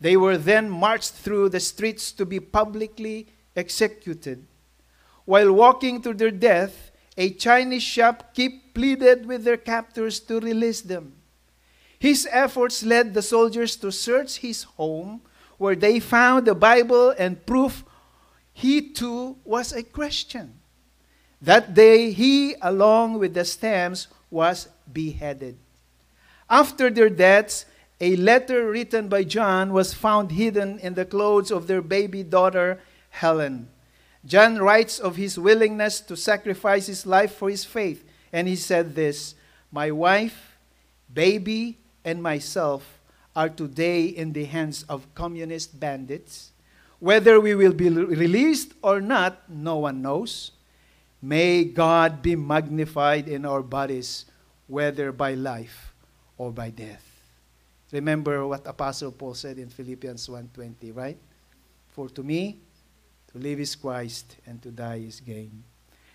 They 0.00 0.16
were 0.16 0.38
then 0.38 0.70
marched 0.70 1.12
through 1.12 1.50
the 1.50 1.60
streets 1.60 2.12
to 2.12 2.24
be 2.24 2.40
publicly 2.40 3.28
executed. 3.54 4.46
While 5.24 5.52
walking 5.52 6.02
to 6.02 6.14
their 6.14 6.30
death, 6.30 6.90
a 7.16 7.30
Chinese 7.30 7.82
shopkeep 7.82 8.74
pleaded 8.74 9.26
with 9.26 9.44
their 9.44 9.58
captors 9.58 10.20
to 10.20 10.40
release 10.40 10.80
them. 10.80 11.14
His 11.98 12.26
efforts 12.30 12.82
led 12.82 13.12
the 13.12 13.22
soldiers 13.22 13.76
to 13.76 13.92
search 13.92 14.38
his 14.38 14.62
home 14.62 15.20
where 15.58 15.76
they 15.76 16.00
found 16.00 16.46
the 16.46 16.54
Bible 16.54 17.10
and 17.18 17.44
proof 17.44 17.84
he 18.52 18.80
too 18.90 19.36
was 19.44 19.72
a 19.72 19.82
Christian. 19.82 20.59
That 21.42 21.74
day, 21.74 22.12
he, 22.12 22.54
along 22.60 23.18
with 23.18 23.34
the 23.34 23.40
Stams, 23.40 24.08
was 24.30 24.68
beheaded. 24.92 25.56
After 26.48 26.90
their 26.90 27.08
deaths, 27.08 27.64
a 28.00 28.16
letter 28.16 28.70
written 28.70 29.08
by 29.08 29.24
John 29.24 29.72
was 29.72 29.94
found 29.94 30.32
hidden 30.32 30.78
in 30.78 30.94
the 30.94 31.04
clothes 31.04 31.50
of 31.50 31.66
their 31.66 31.82
baby 31.82 32.22
daughter, 32.22 32.80
Helen. 33.10 33.68
John 34.24 34.58
writes 34.58 34.98
of 34.98 35.16
his 35.16 35.38
willingness 35.38 36.00
to 36.02 36.16
sacrifice 36.16 36.86
his 36.86 37.06
life 37.06 37.34
for 37.34 37.48
his 37.48 37.64
faith, 37.64 38.04
and 38.32 38.46
he 38.46 38.56
said 38.56 38.94
this 38.94 39.34
My 39.72 39.90
wife, 39.90 40.58
baby, 41.12 41.78
and 42.04 42.22
myself 42.22 43.00
are 43.34 43.48
today 43.48 44.04
in 44.04 44.32
the 44.32 44.44
hands 44.44 44.84
of 44.88 45.12
communist 45.14 45.78
bandits. 45.78 46.52
Whether 46.98 47.40
we 47.40 47.54
will 47.54 47.72
be 47.72 47.88
released 47.88 48.72
or 48.82 49.00
not, 49.00 49.48
no 49.48 49.76
one 49.76 50.02
knows. 50.02 50.52
May 51.22 51.64
God 51.64 52.22
be 52.22 52.34
magnified 52.34 53.28
in 53.28 53.44
our 53.44 53.62
bodies, 53.62 54.24
whether 54.66 55.12
by 55.12 55.34
life 55.34 55.92
or 56.38 56.50
by 56.50 56.70
death. 56.70 57.04
Remember 57.92 58.46
what 58.46 58.66
Apostle 58.66 59.12
Paul 59.12 59.34
said 59.34 59.58
in 59.58 59.68
Philippians 59.68 60.28
1:20, 60.28 60.92
right? 60.96 61.18
For 61.88 62.08
to 62.08 62.22
me, 62.22 62.58
to 63.32 63.38
live 63.38 63.60
is 63.60 63.76
Christ 63.76 64.36
and 64.46 64.62
to 64.62 64.70
die 64.70 65.04
is 65.06 65.20
gain. 65.20 65.64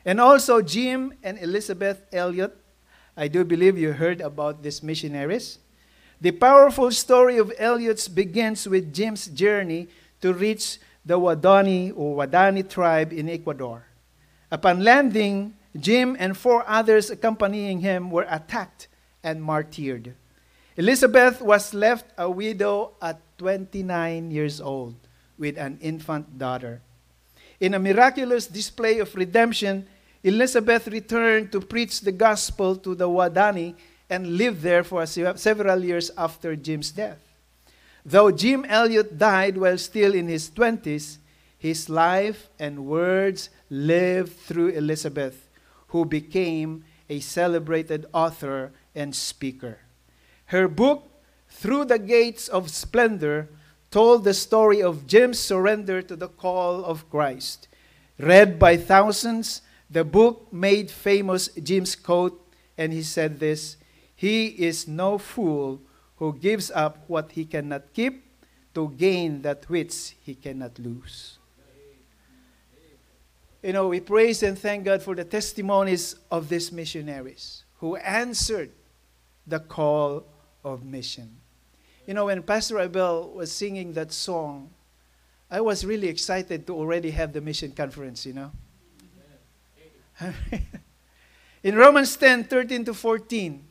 And 0.05 0.19
also 0.19 0.61
Jim 0.61 1.13
and 1.21 1.37
Elizabeth 1.37 2.01
Elliot, 2.11 2.55
I 3.17 3.27
do 3.27 3.43
believe 3.43 3.77
you 3.77 3.93
heard 3.93 4.21
about 4.21 4.63
these 4.63 4.81
missionaries. 4.81 5.59
The 6.19 6.31
powerful 6.31 6.91
story 6.91 7.37
of 7.37 7.51
Elliot's 7.59 8.07
begins 8.07 8.67
with 8.67 8.93
Jim's 8.93 9.27
journey 9.27 9.87
to 10.21 10.33
reach 10.33 10.79
the 11.05 11.19
Wadani 11.19 11.91
or 11.95 12.15
Wadani 12.15 12.67
tribe 12.67 13.13
in 13.13 13.29
Ecuador. 13.29 13.85
Upon 14.55 14.85
landing, 14.85 15.51
Jim 15.75 16.15
and 16.17 16.31
four 16.31 16.63
others 16.65 17.11
accompanying 17.11 17.81
him 17.81 18.09
were 18.09 18.25
attacked 18.29 18.87
and 19.21 19.43
martyred. 19.43 20.15
Elizabeth 20.77 21.41
was 21.41 21.73
left 21.73 22.05
a 22.17 22.31
widow 22.31 22.95
at 23.01 23.19
29 23.37 24.31
years 24.31 24.61
old 24.61 24.95
with 25.37 25.57
an 25.57 25.77
infant 25.81 26.39
daughter. 26.39 26.79
In 27.59 27.73
a 27.73 27.79
miraculous 27.79 28.47
display 28.47 28.99
of 28.99 29.13
redemption, 29.15 29.87
Elizabeth 30.23 30.87
returned 30.87 31.51
to 31.51 31.59
preach 31.59 31.99
the 31.99 32.13
gospel 32.13 32.77
to 32.77 32.95
the 32.95 33.09
Wadani 33.09 33.75
and 34.09 34.37
lived 34.37 34.61
there 34.61 34.85
for 34.85 35.05
several 35.05 35.83
years 35.83 36.11
after 36.17 36.55
Jim's 36.55 36.91
death. 36.91 37.19
Though 38.05 38.31
Jim 38.31 38.63
Elliot 38.63 39.17
died 39.17 39.57
while 39.57 39.77
still 39.77 40.15
in 40.15 40.29
his 40.29 40.49
20s, 40.49 41.17
his 41.65 41.89
life 41.89 42.49
and 42.59 42.85
words 42.85 43.49
lived 43.71 44.37
through 44.37 44.67
Elizabeth, 44.69 45.49
who 45.87 46.05
became 46.05 46.85
a 47.09 47.19
celebrated 47.19 48.05
author 48.13 48.71
and 48.93 49.15
speaker. 49.15 49.79
Her 50.53 50.67
book, 50.67 51.09
Through 51.49 51.85
the 51.85 51.97
Gates 51.97 52.47
of 52.47 52.69
Splendor, 52.69 53.49
told 53.89 54.23
the 54.23 54.35
story 54.35 54.81
of 54.83 55.07
Jim's 55.07 55.39
surrender 55.39 56.03
to 56.03 56.15
the 56.15 56.27
call 56.27 56.85
of 56.85 57.09
Christ. 57.09 57.67
Read 58.19 58.59
by 58.59 58.77
thousands, 58.77 59.63
the 59.89 60.03
book 60.03 60.53
made 60.53 60.91
famous 60.91 61.47
Jim's 61.49 61.95
quote, 61.95 62.39
and 62.77 62.93
he 62.93 63.01
said 63.01 63.39
this 63.39 63.77
he 64.15 64.47
is 64.47 64.87
no 64.87 65.17
fool 65.17 65.81
who 66.17 66.37
gives 66.37 66.69
up 66.71 67.03
what 67.07 67.31
he 67.31 67.43
cannot 67.43 67.91
keep 67.93 68.23
to 68.75 68.89
gain 68.97 69.41
that 69.41 69.67
which 69.67 70.15
he 70.21 70.35
cannot 70.35 70.77
lose. 70.77 71.34
You 73.65 73.73
know, 73.73 73.87
we 73.87 73.99
praise 73.99 74.43
and 74.43 74.59
thank 74.59 74.85
God 74.85 75.01
for 75.01 75.15
the 75.15 75.23
testimonies 75.23 76.17
of 76.29 76.49
these 76.49 76.71
missionaries 76.71 77.63
who 77.79 77.95
answered 77.95 78.69
the 79.47 79.59
call 79.59 80.23
of 80.63 80.85
mission. 80.85 81.37
You 82.05 82.13
know, 82.13 82.25
when 82.25 82.43
Pastor 82.43 82.79
Abel 82.79 83.31
was 83.31 83.51
singing 83.51 83.93
that 83.93 84.11
song, 84.11 84.69
I 85.49 85.61
was 85.61 85.83
really 85.83 86.09
excited 86.09 86.67
to 86.67 86.75
already 86.75 87.09
have 87.09 87.33
the 87.33 87.41
mission 87.41 87.71
conference, 87.71 88.23
you 88.27 88.33
know. 88.33 88.51
In 91.63 91.75
Romans 91.75 92.15
10 92.17 92.43
13 92.43 92.85
to 92.85 92.93
14, 92.93 93.63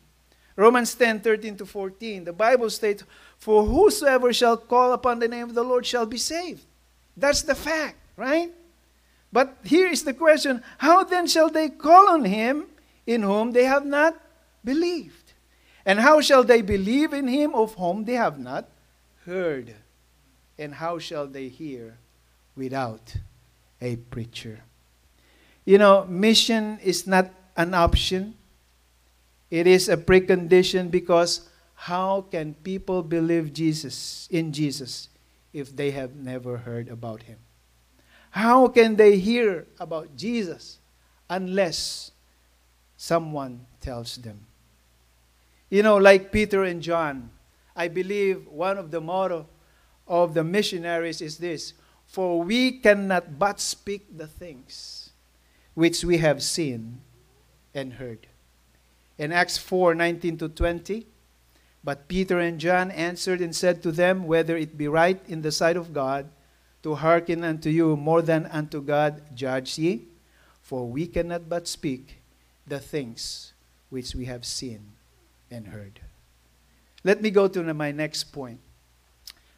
Romans 0.56 0.92
10 0.92 1.20
13 1.20 1.56
to 1.58 1.66
14, 1.66 2.24
the 2.24 2.32
Bible 2.32 2.68
states, 2.68 3.04
For 3.38 3.64
whosoever 3.64 4.32
shall 4.32 4.56
call 4.56 4.92
upon 4.92 5.20
the 5.20 5.28
name 5.28 5.44
of 5.44 5.54
the 5.54 5.62
Lord 5.62 5.86
shall 5.86 6.04
be 6.04 6.18
saved. 6.18 6.64
That's 7.16 7.42
the 7.42 7.54
fact, 7.54 7.98
right? 8.16 8.50
But 9.34 9.58
here 9.64 9.88
is 9.88 10.04
the 10.04 10.14
question 10.14 10.62
How 10.78 11.02
then 11.02 11.26
shall 11.26 11.50
they 11.50 11.68
call 11.68 12.08
on 12.08 12.24
him 12.24 12.70
in 13.04 13.22
whom 13.22 13.50
they 13.50 13.64
have 13.64 13.84
not 13.84 14.14
believed? 14.62 15.34
And 15.84 15.98
how 15.98 16.20
shall 16.20 16.44
they 16.44 16.62
believe 16.62 17.12
in 17.12 17.26
him 17.26 17.52
of 17.52 17.74
whom 17.74 18.04
they 18.04 18.14
have 18.14 18.38
not 18.38 18.70
heard? 19.26 19.74
And 20.56 20.72
how 20.74 21.00
shall 21.00 21.26
they 21.26 21.48
hear 21.48 21.98
without 22.54 23.16
a 23.82 23.96
preacher? 23.96 24.62
You 25.64 25.78
know, 25.78 26.06
mission 26.06 26.78
is 26.78 27.04
not 27.04 27.34
an 27.56 27.74
option, 27.74 28.38
it 29.50 29.66
is 29.66 29.88
a 29.88 29.96
precondition 29.96 30.92
because 30.92 31.48
how 31.74 32.22
can 32.30 32.54
people 32.54 33.02
believe 33.02 33.52
Jesus 33.52 34.28
in 34.30 34.52
Jesus 34.52 35.08
if 35.52 35.74
they 35.74 35.90
have 35.90 36.14
never 36.14 36.58
heard 36.58 36.88
about 36.88 37.24
him? 37.24 37.38
How 38.34 38.66
can 38.66 38.96
they 38.96 39.16
hear 39.16 39.68
about 39.78 40.16
Jesus 40.16 40.80
unless 41.30 42.10
someone 42.96 43.64
tells 43.80 44.16
them? 44.16 44.46
You 45.70 45.84
know, 45.84 45.98
like 45.98 46.32
Peter 46.32 46.64
and 46.64 46.82
John, 46.82 47.30
I 47.76 47.86
believe 47.86 48.48
one 48.48 48.76
of 48.76 48.90
the 48.90 49.00
motto 49.00 49.46
of 50.08 50.34
the 50.34 50.42
missionaries 50.42 51.22
is 51.22 51.38
this 51.38 51.74
For 52.06 52.42
we 52.42 52.72
cannot 52.72 53.38
but 53.38 53.60
speak 53.60 54.18
the 54.18 54.26
things 54.26 55.10
which 55.74 56.04
we 56.04 56.18
have 56.18 56.42
seen 56.42 57.02
and 57.72 57.92
heard. 57.92 58.26
In 59.16 59.30
Acts 59.30 59.58
4 59.58 59.94
19 59.94 60.38
to 60.38 60.48
20, 60.48 61.06
but 61.84 62.08
Peter 62.08 62.40
and 62.40 62.58
John 62.58 62.90
answered 62.90 63.40
and 63.40 63.54
said 63.54 63.80
to 63.84 63.92
them, 63.92 64.26
Whether 64.26 64.56
it 64.56 64.76
be 64.76 64.88
right 64.88 65.22
in 65.28 65.42
the 65.42 65.52
sight 65.52 65.76
of 65.76 65.92
God 65.92 66.28
to 66.84 66.94
hearken 66.94 67.42
unto 67.42 67.70
you 67.70 67.96
more 67.96 68.20
than 68.20 68.44
unto 68.52 68.82
God, 68.82 69.22
judge 69.34 69.78
ye. 69.78 70.02
For 70.60 70.86
we 70.86 71.06
cannot 71.06 71.48
but 71.48 71.66
speak 71.66 72.20
the 72.66 72.78
things 72.78 73.54
which 73.88 74.14
we 74.14 74.26
have 74.26 74.44
seen 74.44 74.92
and 75.50 75.66
heard. 75.66 76.00
Let 77.02 77.22
me 77.22 77.30
go 77.30 77.48
to 77.48 77.74
my 77.74 77.90
next 77.90 78.24
point. 78.24 78.60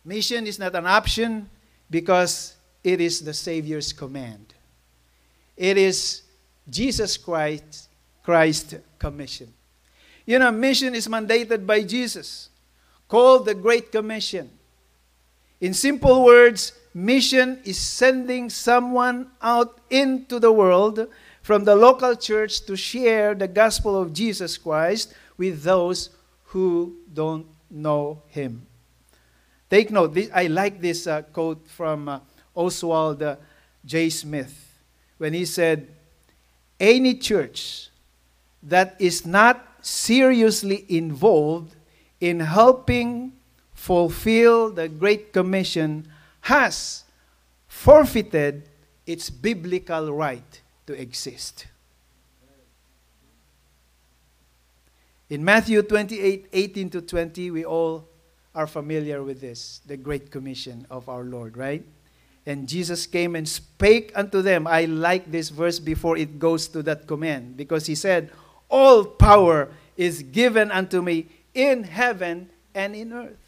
Mission 0.05 0.47
is 0.47 0.61
not 0.61 0.77
an 0.77 0.87
option 0.87 1.51
because 1.91 2.55
it 2.85 3.01
is 3.01 3.21
the 3.21 3.35
Savior's 3.35 3.93
command. 3.93 4.55
It 5.57 5.77
is 5.77 6.23
Jesus 6.71 7.17
Christ, 7.17 7.89
Christ 8.23 8.77
commission. 9.01 9.53
You 10.25 10.39
know, 10.39 10.53
mission 10.53 10.95
is 10.95 11.09
mandated 11.09 11.67
by 11.67 11.83
Jesus, 11.83 12.51
called 13.09 13.47
the 13.47 13.55
Great 13.55 13.91
Commission. 13.91 14.49
In 15.61 15.75
simple 15.75 16.25
words, 16.25 16.73
mission 16.97 17.61
is 17.63 17.79
sending 17.79 18.49
someone 18.49 19.31
out 19.43 19.79
into 19.91 20.41
the 20.41 20.51
world 20.51 21.07
from 21.43 21.65
the 21.65 21.77
local 21.77 22.17
church 22.17 22.65
to 22.65 22.75
share 22.75 23.35
the 23.35 23.47
gospel 23.47 24.01
of 24.01 24.15
Jesus 24.15 24.57
Christ 24.57 25.13
with 25.37 25.63
those 25.63 26.09
who 26.45 26.97
don't 27.13 27.47
know 27.71 28.23
him. 28.29 28.67
Take 29.69 29.91
note, 29.91 30.15
this, 30.15 30.31
I 30.33 30.47
like 30.47 30.81
this 30.81 31.07
uh, 31.07 31.21
quote 31.21 31.69
from 31.69 32.09
uh, 32.09 32.21
Oswald 32.55 33.23
uh, 33.23 33.37
J. 33.85 34.09
Smith 34.09 34.79
when 35.19 35.35
he 35.35 35.45
said, 35.45 35.89
Any 36.81 37.13
church 37.17 37.91
that 38.63 38.97
is 38.99 39.27
not 39.27 39.63
seriously 39.83 40.87
involved 40.89 41.77
in 42.23 42.41
helping 42.41 43.35
fulfill 43.75 44.71
the 44.71 44.89
Great 44.89 45.35
Commission 45.35 46.09
has 46.47 47.03
forfeited 47.67 48.69
its 49.05 49.31
biblical 49.31 50.13
right 50.13 50.61
to 50.87 50.93
exist. 50.95 51.67
In 55.29 55.45
Matthew 55.45 55.83
28 55.83 56.47
18 56.53 56.91
to 56.91 57.01
20, 57.01 57.51
we 57.51 57.65
all 57.65 58.07
are 58.55 58.69
familiar 58.69 59.25
with 59.25 59.41
this, 59.41 59.81
the 59.87 59.97
Great 59.97 60.31
Commission 60.31 60.87
of 60.89 61.09
our 61.09 61.25
Lord, 61.25 61.57
right? 61.57 61.85
And 62.47 62.69
Jesus 62.69 63.09
came 63.09 63.35
and 63.35 63.49
spake 63.49 64.13
unto 64.15 64.41
them. 64.41 64.69
I 64.69 64.85
like 64.85 65.33
this 65.33 65.49
verse 65.49 65.81
before 65.81 66.17
it 66.17 66.39
goes 66.39 66.69
to 66.69 66.83
that 66.85 67.09
command 67.09 67.57
because 67.57 67.87
he 67.87 67.97
said, 67.97 68.31
All 68.71 69.05
power 69.05 69.71
is 69.97 70.23
given 70.23 70.71
unto 70.71 71.03
me 71.03 71.27
in 71.55 71.83
heaven 71.83 72.51
and 72.73 72.95
in 72.95 73.13
earth. 73.13 73.46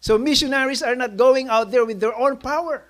So 0.00 0.18
missionaries 0.18 0.82
are 0.82 0.94
not 0.94 1.16
going 1.16 1.48
out 1.48 1.70
there 1.70 1.84
with 1.84 2.00
their 2.00 2.16
own 2.16 2.36
power. 2.36 2.84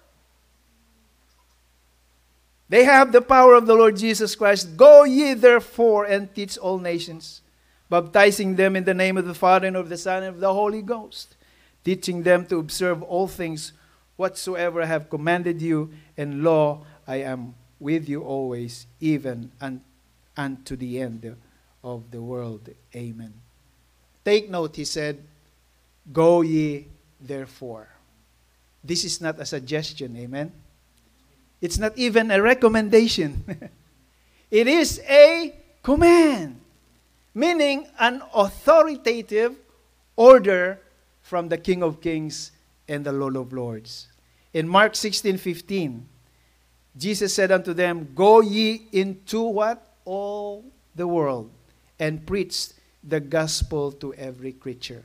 They 2.69 2.85
have 2.85 3.12
the 3.12 3.23
power 3.23 3.55
of 3.55 3.66
the 3.66 3.75
Lord 3.75 3.97
Jesus 3.97 4.35
Christ. 4.35 4.77
Go 4.77 5.05
ye 5.05 5.35
therefore 5.35 6.05
and 6.05 6.35
teach 6.35 6.59
all 6.59 6.79
nations, 6.79 7.40
baptizing 7.88 8.57
them 8.57 8.75
in 8.75 8.85
the 8.85 8.95
name 8.95 9.16
of 9.16 9.25
the 9.25 9.35
Father 9.35 9.69
and 9.69 9.77
of 9.77 9.88
the 9.88 9.97
Son 9.97 10.25
and 10.25 10.35
of 10.35 10.40
the 10.40 10.53
Holy 10.53 10.83
Ghost, 10.83 11.37
teaching 11.85 12.25
them 12.25 12.45
to 12.47 12.59
observe 12.59 13.03
all 13.03 13.29
things 13.29 13.73
whatsoever 14.16 14.83
I 14.83 14.87
have 14.87 15.09
commanded 15.09 15.62
you, 15.62 15.90
and 16.16 16.42
lo, 16.42 16.85
I 17.07 17.16
am 17.16 17.55
with 17.79 18.09
you 18.09 18.23
always, 18.23 18.87
even 19.01 19.53
un- 19.61 19.83
unto 20.37 20.75
the 20.75 21.01
end 21.01 21.37
of 21.85 22.11
the 22.11 22.21
world. 22.21 22.69
Amen. 22.95 23.35
Take 24.25 24.51
note, 24.51 24.75
he 24.75 24.85
said, 24.85 25.23
Go 26.12 26.40
ye 26.40 26.87
therefore. 27.21 27.89
This 28.83 29.05
is 29.05 29.21
not 29.21 29.41
a 29.41 29.47
suggestion, 29.47 30.17
amen? 30.17 30.53
It's 31.61 31.79
not 31.79 31.97
even 31.97 32.31
a 32.31 32.41
recommendation. 32.41 33.45
it 34.51 34.67
is 34.67 35.01
a 35.09 35.55
command, 35.83 36.61
meaning 37.35 37.87
an 37.99 38.23
authoritative 38.35 39.57
order 40.15 40.81
from 41.23 41.49
the 41.49 41.59
King 41.59 41.83
of 41.83 42.01
Kings 42.01 42.53
and 42.89 43.05
the 43.05 43.13
Lord 43.13 43.37
of 43.37 43.53
Lords. 43.53 44.09
In 44.53 44.69
Mark 44.69 44.95
16 44.95 45.37
15, 45.37 46.09
Jesus 46.97 47.35
said 47.35 47.53
unto 47.53 47.75
them, 47.75 48.13
Go 48.15 48.41
ye 48.41 48.87
into 48.93 49.43
what? 49.43 49.83
All 50.05 50.65
the 50.95 51.07
world, 51.07 51.51
and 51.99 52.25
preach 52.25 52.69
the 53.03 53.21
gospel 53.21 53.93
to 53.93 54.15
every 54.15 54.53
creature. 54.53 55.05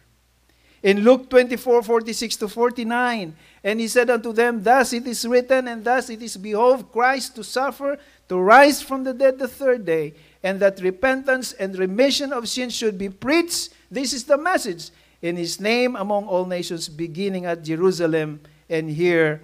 In 0.83 1.01
Luke 1.01 1.29
24, 1.29 1.83
46 1.83 2.35
to 2.37 2.47
49, 2.47 3.35
and 3.63 3.79
he 3.79 3.87
said 3.87 4.09
unto 4.09 4.33
them, 4.33 4.63
Thus 4.63 4.93
it 4.93 5.05
is 5.05 5.27
written, 5.27 5.67
and 5.67 5.83
thus 5.83 6.09
it 6.09 6.21
is 6.23 6.37
behoved 6.37 6.91
Christ 6.91 7.35
to 7.35 7.43
suffer, 7.43 7.99
to 8.27 8.37
rise 8.39 8.81
from 8.81 9.03
the 9.03 9.13
dead 9.13 9.37
the 9.37 9.47
third 9.47 9.85
day, 9.85 10.15
and 10.41 10.59
that 10.59 10.81
repentance 10.81 11.53
and 11.53 11.77
remission 11.77 12.33
of 12.33 12.49
sins 12.49 12.75
should 12.75 12.97
be 12.97 13.09
preached. 13.09 13.69
This 13.91 14.11
is 14.11 14.23
the 14.23 14.37
message. 14.37 14.89
In 15.21 15.37
his 15.37 15.61
name 15.61 15.95
among 15.95 16.25
all 16.25 16.45
nations, 16.45 16.89
beginning 16.89 17.45
at 17.45 17.63
Jerusalem, 17.63 18.41
and 18.67 18.89
here 18.89 19.43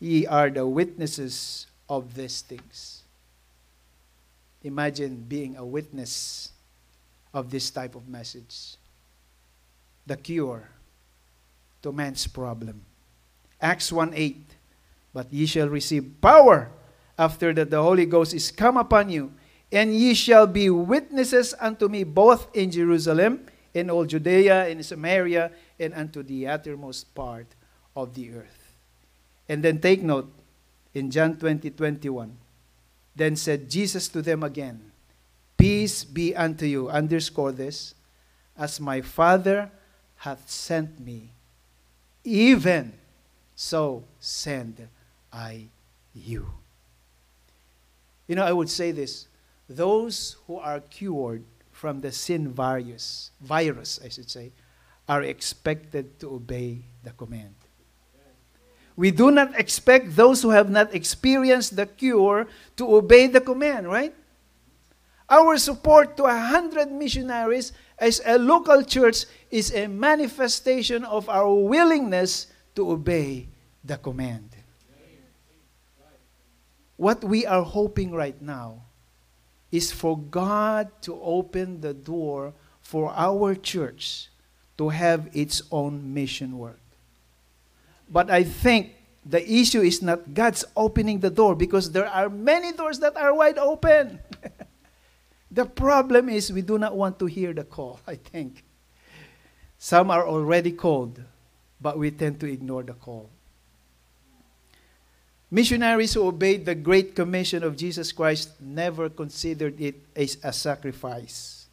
ye 0.00 0.26
are 0.26 0.50
the 0.50 0.66
witnesses 0.66 1.68
of 1.88 2.14
these 2.14 2.40
things. 2.40 3.04
Imagine 4.64 5.22
being 5.28 5.56
a 5.56 5.64
witness 5.64 6.50
of 7.32 7.50
this 7.50 7.70
type 7.70 7.94
of 7.94 8.08
message 8.08 8.74
the 10.06 10.16
cure 10.16 10.68
to 11.82 11.92
man's 11.92 12.26
problem. 12.26 12.84
Acts 13.60 13.92
1 13.92 14.12
8. 14.14 14.36
But 15.12 15.32
ye 15.32 15.46
shall 15.46 15.68
receive 15.68 16.20
power 16.20 16.70
after 17.16 17.52
that 17.54 17.70
the 17.70 17.80
Holy 17.80 18.06
Ghost 18.06 18.34
is 18.34 18.50
come 18.50 18.76
upon 18.76 19.08
you, 19.08 19.32
and 19.70 19.94
ye 19.94 20.14
shall 20.14 20.46
be 20.46 20.68
witnesses 20.68 21.54
unto 21.60 21.88
me 21.88 22.02
both 22.02 22.48
in 22.54 22.70
Jerusalem, 22.70 23.46
in 23.72 23.90
all 23.90 24.04
Judea, 24.04 24.68
in 24.68 24.82
Samaria, 24.82 25.52
and 25.78 25.94
unto 25.94 26.22
the 26.22 26.48
uttermost 26.48 27.14
part 27.14 27.46
of 27.94 28.14
the 28.14 28.34
earth. 28.34 28.74
And 29.48 29.62
then 29.62 29.80
take 29.80 30.02
note 30.02 30.30
in 30.94 31.10
John 31.10 31.36
20 31.36 31.70
21. 31.70 32.36
Then 33.14 33.36
said 33.36 33.70
Jesus 33.70 34.08
to 34.08 34.22
them 34.22 34.42
again, 34.42 34.90
Peace 35.56 36.02
be 36.02 36.34
unto 36.34 36.66
you. 36.66 36.88
Underscore 36.88 37.52
this. 37.52 37.94
As 38.58 38.80
my 38.80 39.00
Father 39.00 39.70
hath 40.24 40.48
sent 40.48 40.98
me, 40.98 41.28
even 42.24 42.94
so 43.54 44.04
send 44.18 44.88
I 45.30 45.68
you. 46.14 46.48
You 48.26 48.36
know, 48.36 48.44
I 48.44 48.52
would 48.52 48.70
say 48.70 48.90
this 48.90 49.28
those 49.68 50.36
who 50.46 50.56
are 50.56 50.80
cured 50.80 51.44
from 51.72 52.00
the 52.00 52.10
sin 52.10 52.48
virus, 52.48 53.32
virus, 53.42 54.00
I 54.02 54.08
should 54.08 54.30
say, 54.30 54.52
are 55.06 55.22
expected 55.22 56.18
to 56.20 56.34
obey 56.36 56.80
the 57.02 57.10
command. 57.10 57.54
We 58.96 59.10
do 59.10 59.30
not 59.30 59.52
expect 59.60 60.16
those 60.16 60.40
who 60.40 60.50
have 60.50 60.70
not 60.70 60.94
experienced 60.94 61.76
the 61.76 61.84
cure 61.84 62.46
to 62.76 62.96
obey 62.96 63.26
the 63.26 63.42
command, 63.42 63.88
right? 63.88 64.14
Our 65.28 65.58
support 65.58 66.16
to 66.16 66.24
a 66.24 66.38
hundred 66.38 66.90
missionaries 66.90 67.72
as 67.98 68.20
a 68.24 68.38
local 68.38 68.82
church 68.82 69.24
is 69.50 69.74
a 69.74 69.86
manifestation 69.86 71.04
of 71.04 71.28
our 71.28 71.52
willingness 71.54 72.48
to 72.74 72.90
obey 72.90 73.48
the 73.84 73.96
command. 73.96 74.50
What 76.96 77.24
we 77.24 77.44
are 77.44 77.62
hoping 77.62 78.12
right 78.12 78.40
now 78.40 78.82
is 79.72 79.90
for 79.90 80.16
God 80.18 80.90
to 81.02 81.20
open 81.20 81.80
the 81.80 81.94
door 81.94 82.54
for 82.80 83.12
our 83.16 83.54
church 83.54 84.28
to 84.78 84.88
have 84.88 85.28
its 85.32 85.62
own 85.70 86.14
mission 86.14 86.58
work. 86.58 86.80
But 88.08 88.30
I 88.30 88.44
think 88.44 88.94
the 89.26 89.42
issue 89.42 89.80
is 89.80 90.02
not 90.02 90.34
God's 90.34 90.64
opening 90.76 91.18
the 91.18 91.30
door 91.30 91.54
because 91.54 91.90
there 91.90 92.06
are 92.06 92.28
many 92.28 92.72
doors 92.72 92.98
that 93.00 93.16
are 93.16 93.34
wide 93.34 93.58
open. 93.58 94.20
the 95.54 95.64
problem 95.64 96.28
is 96.28 96.52
we 96.52 96.62
do 96.62 96.78
not 96.78 96.96
want 96.96 97.18
to 97.20 97.26
hear 97.26 97.52
the 97.52 97.62
call, 97.64 98.00
I 98.06 98.16
think. 98.16 98.64
Some 99.78 100.10
are 100.10 100.26
already 100.26 100.72
called, 100.72 101.22
but 101.80 101.98
we 101.98 102.10
tend 102.10 102.40
to 102.40 102.50
ignore 102.50 102.82
the 102.82 102.94
call. 102.94 103.30
Missionaries 105.50 106.14
who 106.14 106.26
obeyed 106.26 106.66
the 106.66 106.74
Great 106.74 107.14
Commission 107.14 107.62
of 107.62 107.76
Jesus 107.76 108.10
Christ 108.10 108.60
never 108.60 109.08
considered 109.08 109.80
it 109.80 109.94
as 110.16 110.36
a 110.42 110.52
sacrifice 110.52 111.66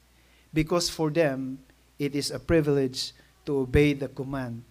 because 0.54 0.88
for 0.88 1.10
them 1.10 1.58
it 1.98 2.14
is 2.14 2.30
a 2.30 2.38
privilege 2.38 3.14
to 3.46 3.58
obey 3.60 3.94
the 3.94 4.10
command 4.10 4.64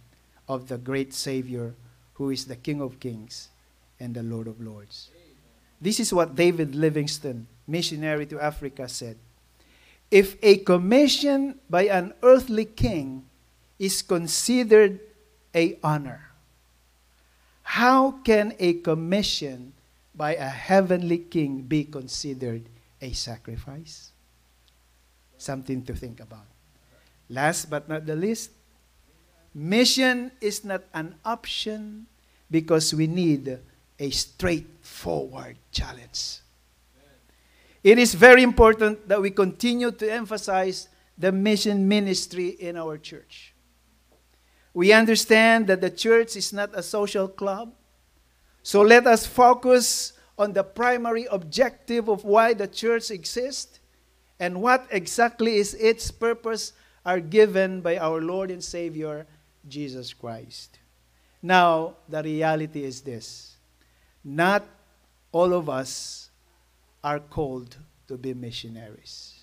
of 0.49 0.69
the 0.69 0.79
great 0.79 1.13
Savior 1.13 1.75
who 2.15 2.31
is 2.31 2.45
the 2.45 2.55
King 2.55 2.81
of 2.81 3.01
Kings 3.01 3.49
and 3.99 4.15
the 4.15 4.23
Lord 4.23 4.47
of 4.47 4.61
Lords. 4.61 5.11
This 5.81 5.99
is 5.99 6.13
what 6.13 6.37
David 6.37 6.75
Livingstone, 6.75 7.47
missionary 7.71 8.27
to 8.27 8.41
Africa, 8.41 8.89
said. 8.89 9.17
If 10.11 10.37
a 10.43 10.59
commission 10.59 11.61
by 11.71 11.87
an 11.87 12.15
earthly 12.23 12.65
king 12.65 13.25
is 13.79 14.03
considered 14.03 14.99
a 15.55 15.79
honor, 15.83 16.31
how 17.63 18.19
can 18.27 18.55
a 18.59 18.75
commission 18.83 19.73
by 20.15 20.35
a 20.35 20.49
heavenly 20.49 21.19
king 21.19 21.63
be 21.63 21.85
considered 21.85 22.67
a 23.01 23.13
sacrifice? 23.13 24.11
Something 25.39 25.85
to 25.85 25.95
think 25.95 26.19
about. 26.19 26.51
Last 27.31 27.71
but 27.71 27.89
not 27.89 28.05
the 28.05 28.17
least, 28.17 28.51
mission 29.55 30.33
is 30.41 30.65
not 30.65 30.83
an 30.93 31.15
option 31.25 32.07
because 32.51 32.93
we 32.93 33.07
need 33.07 33.61
a 34.01 34.11
straightforward 34.11 35.57
challenge. 35.71 36.41
It 37.83 37.99
is 37.99 38.15
very 38.15 38.43
important 38.43 39.09
that 39.09 39.21
we 39.21 39.31
continue 39.31 39.91
to 39.91 40.13
emphasize 40.13 40.89
the 41.17 41.33
mission 41.33 41.89
ministry 41.89 42.49
in 42.49 42.77
our 42.77 42.99
church. 42.99 43.55
We 44.75 44.93
understand 44.93 45.67
that 45.69 45.81
the 45.81 45.91
church 45.91 46.37
is 46.37 46.53
not 46.53 46.71
a 46.75 46.83
social 46.83 47.27
club. 47.27 47.75
So 48.63 48.83
let 48.83 49.07
us 49.07 49.27
focus 49.27 50.13
on 50.39 50.53
the 50.53 50.63
primary 50.63 51.27
objective 51.31 52.09
of 52.09 52.25
why 52.25 52.55
the 52.55 52.69
church 52.69 53.11
exists 53.11 53.81
and 54.39 54.63
what 54.63 54.87
exactly 54.91 55.57
is 55.57 55.75
its 55.75 56.11
purpose 56.11 56.73
are 57.05 57.21
given 57.21 57.81
by 57.81 57.99
our 57.99 58.21
Lord 58.21 58.51
and 58.51 58.63
Savior 58.63 59.27
Jesus 59.69 60.13
Christ. 60.13 60.79
Now, 61.43 61.97
the 62.09 62.23
reality 62.23 62.85
is 62.85 63.01
this 63.01 63.57
not 64.23 64.65
all 65.33 65.55
of 65.55 65.69
us 65.71 66.20
are 67.03 67.21
called 67.21 67.77
to 68.09 68.17
be 68.17 68.35
missionaries. 68.35 69.41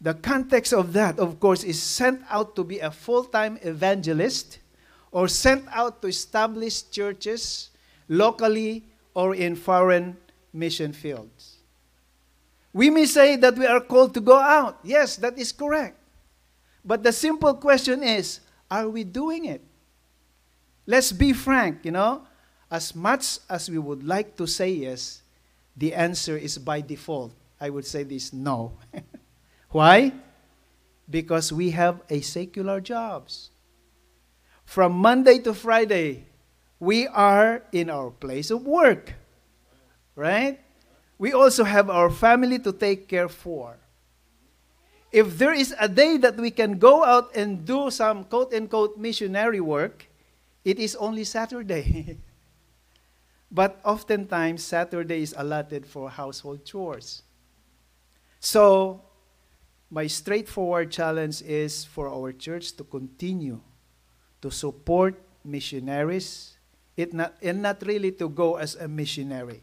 The 0.00 0.14
context 0.14 0.72
of 0.72 0.92
that, 0.92 1.18
of 1.18 1.40
course, 1.40 1.64
is 1.64 1.82
sent 1.82 2.22
out 2.28 2.56
to 2.56 2.64
be 2.64 2.78
a 2.78 2.90
full 2.90 3.24
time 3.24 3.58
evangelist 3.62 4.58
or 5.10 5.28
sent 5.28 5.64
out 5.72 6.02
to 6.02 6.08
establish 6.08 6.90
churches 6.90 7.70
locally 8.08 8.84
or 9.14 9.34
in 9.34 9.56
foreign 9.56 10.16
mission 10.52 10.92
fields. 10.92 11.56
We 12.72 12.90
may 12.90 13.06
say 13.06 13.36
that 13.36 13.56
we 13.56 13.66
are 13.66 13.80
called 13.80 14.12
to 14.14 14.20
go 14.20 14.38
out. 14.38 14.80
Yes, 14.82 15.16
that 15.16 15.38
is 15.38 15.52
correct. 15.52 15.96
But 16.84 17.02
the 17.02 17.12
simple 17.12 17.54
question 17.54 18.02
is 18.02 18.40
are 18.70 18.88
we 18.88 19.04
doing 19.04 19.46
it? 19.46 19.62
Let's 20.86 21.12
be 21.12 21.32
frank, 21.32 21.84
you 21.84 21.92
know. 21.92 22.26
As 22.70 22.94
much 22.94 23.38
as 23.48 23.70
we 23.70 23.78
would 23.78 24.02
like 24.04 24.36
to 24.36 24.46
say 24.46 24.70
yes, 24.70 25.22
the 25.76 25.94
answer 25.94 26.36
is 26.36 26.58
by 26.58 26.80
default. 26.80 27.34
I 27.60 27.70
would 27.70 27.86
say 27.86 28.02
this 28.02 28.32
no. 28.32 28.78
Why? 29.70 30.12
Because 31.08 31.52
we 31.52 31.70
have 31.70 32.00
a 32.08 32.20
secular 32.20 32.80
jobs. 32.80 33.50
From 34.64 34.92
Monday 34.92 35.38
to 35.40 35.52
Friday, 35.52 36.26
we 36.78 37.06
are 37.06 37.62
in 37.72 37.90
our 37.90 38.10
place 38.10 38.50
of 38.50 38.66
work. 38.66 39.14
Right? 40.14 40.60
We 41.18 41.32
also 41.32 41.64
have 41.64 41.90
our 41.90 42.10
family 42.10 42.58
to 42.60 42.72
take 42.72 43.08
care 43.08 43.28
for. 43.28 43.76
If 45.12 45.38
there 45.38 45.52
is 45.54 45.74
a 45.78 45.88
day 45.88 46.18
that 46.18 46.36
we 46.36 46.50
can 46.50 46.78
go 46.78 47.04
out 47.04 47.36
and 47.36 47.64
do 47.64 47.90
some 47.90 48.24
quote 48.24 48.52
unquote 48.52 48.98
missionary 48.98 49.60
work, 49.60 50.06
it 50.64 50.78
is 50.78 50.96
only 50.96 51.24
Saturday. 51.24 52.18
but 53.54 53.78
oftentimes, 53.84 54.64
Saturday 54.64 55.22
is 55.22 55.32
allotted 55.38 55.86
for 55.86 56.10
household 56.10 56.64
chores. 56.64 57.22
So, 58.40 59.00
my 59.88 60.08
straightforward 60.08 60.90
challenge 60.90 61.40
is 61.42 61.84
for 61.84 62.08
our 62.08 62.32
church 62.32 62.76
to 62.76 62.82
continue 62.82 63.60
to 64.42 64.50
support 64.50 65.14
missionaries 65.44 66.58
not, 67.12 67.34
and 67.40 67.62
not 67.62 67.82
really 67.86 68.10
to 68.12 68.28
go 68.28 68.56
as 68.56 68.74
a 68.74 68.88
missionary. 68.88 69.62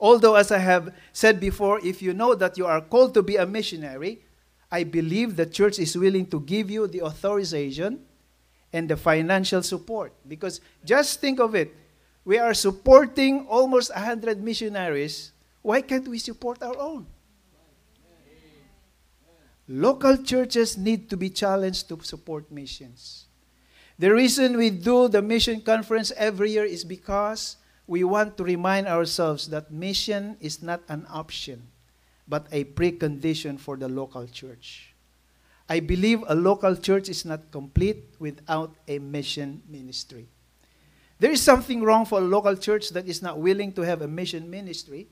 Although, 0.00 0.34
as 0.36 0.50
I 0.50 0.58
have 0.58 0.94
said 1.12 1.40
before, 1.40 1.78
if 1.84 2.00
you 2.00 2.14
know 2.14 2.34
that 2.34 2.56
you 2.56 2.64
are 2.64 2.80
called 2.80 3.12
to 3.14 3.22
be 3.22 3.36
a 3.36 3.44
missionary, 3.44 4.22
I 4.72 4.84
believe 4.84 5.36
the 5.36 5.46
church 5.46 5.78
is 5.78 5.96
willing 5.96 6.26
to 6.26 6.40
give 6.40 6.70
you 6.70 6.86
the 6.86 7.02
authorization 7.02 8.00
and 8.72 8.88
the 8.88 8.96
financial 8.96 9.62
support. 9.62 10.14
Because 10.26 10.60
just 10.84 11.20
think 11.20 11.38
of 11.38 11.54
it 11.54 11.74
we 12.24 12.38
are 12.38 12.54
supporting 12.54 13.46
almost 13.46 13.94
100 13.94 14.42
missionaries. 14.42 15.32
Why 15.62 15.80
can't 15.80 16.06
we 16.08 16.18
support 16.18 16.62
our 16.62 16.76
own? 16.78 17.06
Local 19.68 20.16
churches 20.18 20.76
need 20.76 21.08
to 21.10 21.16
be 21.16 21.30
challenged 21.30 21.88
to 21.88 21.98
support 22.02 22.50
missions. 22.50 23.26
The 23.98 24.12
reason 24.12 24.56
we 24.56 24.70
do 24.70 25.08
the 25.08 25.22
mission 25.22 25.60
conference 25.60 26.10
every 26.16 26.50
year 26.50 26.64
is 26.64 26.84
because 26.84 27.56
we 27.86 28.02
want 28.02 28.36
to 28.38 28.44
remind 28.44 28.88
ourselves 28.88 29.48
that 29.48 29.70
mission 29.70 30.36
is 30.40 30.62
not 30.62 30.80
an 30.88 31.06
option, 31.10 31.68
but 32.26 32.46
a 32.50 32.64
precondition 32.64 33.60
for 33.60 33.76
the 33.76 33.88
local 33.88 34.26
church. 34.26 34.94
I 35.68 35.78
believe 35.78 36.24
a 36.26 36.34
local 36.34 36.74
church 36.74 37.08
is 37.08 37.24
not 37.24 37.52
complete 37.52 38.14
without 38.18 38.74
a 38.88 38.98
mission 38.98 39.62
ministry. 39.68 40.26
There 41.20 41.30
is 41.30 41.42
something 41.42 41.82
wrong 41.82 42.06
for 42.06 42.18
a 42.18 42.24
local 42.24 42.56
church 42.56 42.88
that 42.90 43.06
is 43.06 43.20
not 43.20 43.38
willing 43.38 43.72
to 43.74 43.82
have 43.82 44.00
a 44.00 44.08
mission 44.08 44.48
ministry 44.48 45.06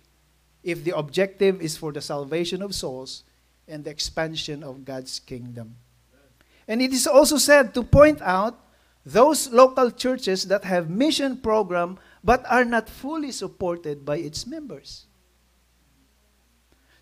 if 0.64 0.82
the 0.82 0.96
objective 0.96 1.60
is 1.60 1.76
for 1.76 1.92
the 1.92 2.00
salvation 2.00 2.62
of 2.62 2.74
souls 2.74 3.24
and 3.68 3.84
the 3.84 3.90
expansion 3.90 4.64
of 4.64 4.86
God's 4.86 5.20
kingdom. 5.20 5.76
And 6.66 6.80
it 6.80 6.94
is 6.94 7.06
also 7.06 7.36
said 7.36 7.74
to 7.74 7.82
point 7.82 8.22
out 8.22 8.58
those 9.04 9.52
local 9.52 9.90
churches 9.90 10.48
that 10.48 10.64
have 10.64 10.88
mission 10.88 11.36
program 11.36 11.98
but 12.24 12.42
are 12.48 12.64
not 12.64 12.88
fully 12.88 13.30
supported 13.30 14.06
by 14.06 14.16
its 14.16 14.46
members. 14.46 15.04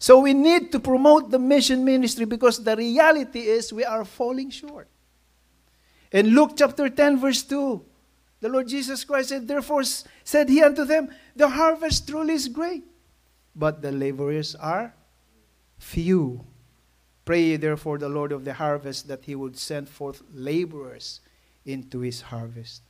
So 0.01 0.19
we 0.19 0.35
need 0.35 0.73
to 0.73 0.81
promote 0.81 1.31
the 1.31 1.39
mission 1.39 1.85
ministry 1.85 2.25
because 2.25 2.63
the 2.63 2.77
reality 2.77 3.47
is 3.47 3.73
we 3.73 3.85
are 3.85 4.05
falling 4.05 4.51
short. 4.51 4.89
In 6.11 6.35
Luke 6.35 6.53
chapter 6.57 6.89
10 6.89 7.21
verse 7.21 7.45
2, 7.45 7.85
the 8.47 8.53
Lord 8.53 8.69
Jesus 8.69 9.03
Christ 9.03 9.31
said, 9.31 9.49
Therefore 9.49 9.83
said 9.83 10.49
he 10.49 10.63
unto 10.63 10.85
them, 10.85 11.11
The 11.35 11.49
harvest 11.49 12.07
truly 12.07 12.35
is 12.35 12.47
great, 12.47 12.85
but 13.57 13.83
the 13.83 13.91
laborers 13.91 14.55
are 14.55 14.95
few. 15.79 16.47
Pray 17.25 17.57
therefore 17.57 17.99
the 17.99 18.09
Lord 18.09 18.31
of 18.31 18.45
the 18.45 18.55
harvest 18.55 19.09
that 19.09 19.25
he 19.25 19.35
would 19.35 19.59
send 19.59 19.89
forth 19.89 20.23
laborers 20.33 21.19
into 21.65 21.99
his 21.99 22.21
harvest. 22.21 22.83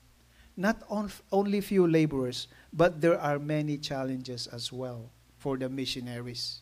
Not 0.59 0.83
on, 0.91 1.11
only 1.33 1.63
few 1.63 1.87
laborers, 1.87 2.49
but 2.71 3.01
there 3.01 3.19
are 3.19 3.39
many 3.39 3.79
challenges 3.79 4.47
as 4.49 4.71
well 4.71 5.09
for 5.39 5.57
the 5.57 5.71
missionaries. 5.71 6.61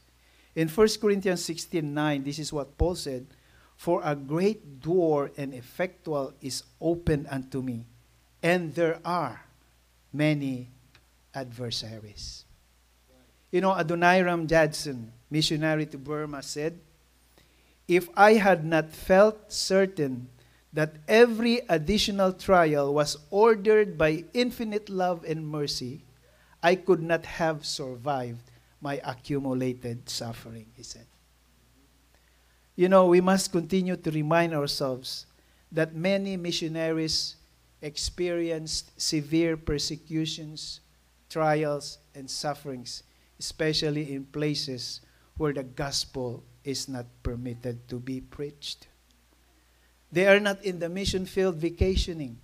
In 0.55 0.69
1 0.69 0.89
Corinthians 1.01 1.45
16 1.45 1.83
9, 1.93 2.23
this 2.23 2.39
is 2.39 2.53
what 2.53 2.79
Paul 2.79 2.95
said 2.95 3.27
For 3.77 4.03
a 4.05 4.15
great 4.15 4.79
door 4.79 5.33
and 5.37 5.53
effectual 5.53 6.33
is 6.41 6.63
opened 6.81 7.27
unto 7.29 7.61
me, 7.61 7.87
and 8.45 8.75
there 8.75 9.01
are 9.07 9.41
many 10.13 10.69
adversaries. 11.35 12.45
You 13.51 13.63
know, 13.63 13.73
Adoniram 13.73 14.47
Judson, 14.47 15.11
missionary 15.31 15.87
to 15.87 15.97
Burma, 15.97 16.43
said, 16.43 16.79
If 17.89 18.11
I 18.15 18.35
had 18.35 18.63
not 18.63 18.93
felt 18.93 19.51
certain 19.51 20.29
that 20.75 20.97
every 21.09 21.63
additional 21.71 22.35
trial 22.35 22.93
was 22.93 23.17
ordered 23.31 23.97
by 23.97 24.25
infinite 24.35 24.91
love 24.91 25.25
and 25.25 25.49
mercy, 25.49 26.03
I 26.63 26.75
could 26.75 27.03
not 27.03 27.25
have 27.25 27.65
survived 27.65 28.51
my 28.81 29.01
accumulated 29.05 30.11
suffering, 30.11 30.67
he 30.77 30.83
said. 30.83 31.07
You 32.77 32.91
know, 32.91 33.07
we 33.07 33.23
must 33.23 33.53
continue 33.53 33.97
to 33.97 34.11
remind 34.11 34.53
ourselves 34.53 35.25
that 35.73 35.95
many 35.95 36.37
missionaries 36.37 37.37
experienced 37.85 38.99
severe 39.01 39.57
persecutions, 39.59 40.81
trials, 41.29 41.99
and 42.15 42.31
sufferings, 42.31 43.03
especially 43.39 44.15
in 44.15 44.25
places 44.25 45.03
where 45.37 45.53
the 45.53 45.63
gospel 45.63 46.43
is 46.65 46.89
not 46.89 47.05
permitted 47.23 47.87
to 47.89 48.01
be 48.01 48.23
preached. 48.23 48.89
They 50.11 50.27
are 50.27 50.41
not 50.41 50.65
in 50.65 50.79
the 50.79 50.89
mission 50.89 51.27
field 51.27 51.57
vacationing. 51.57 52.39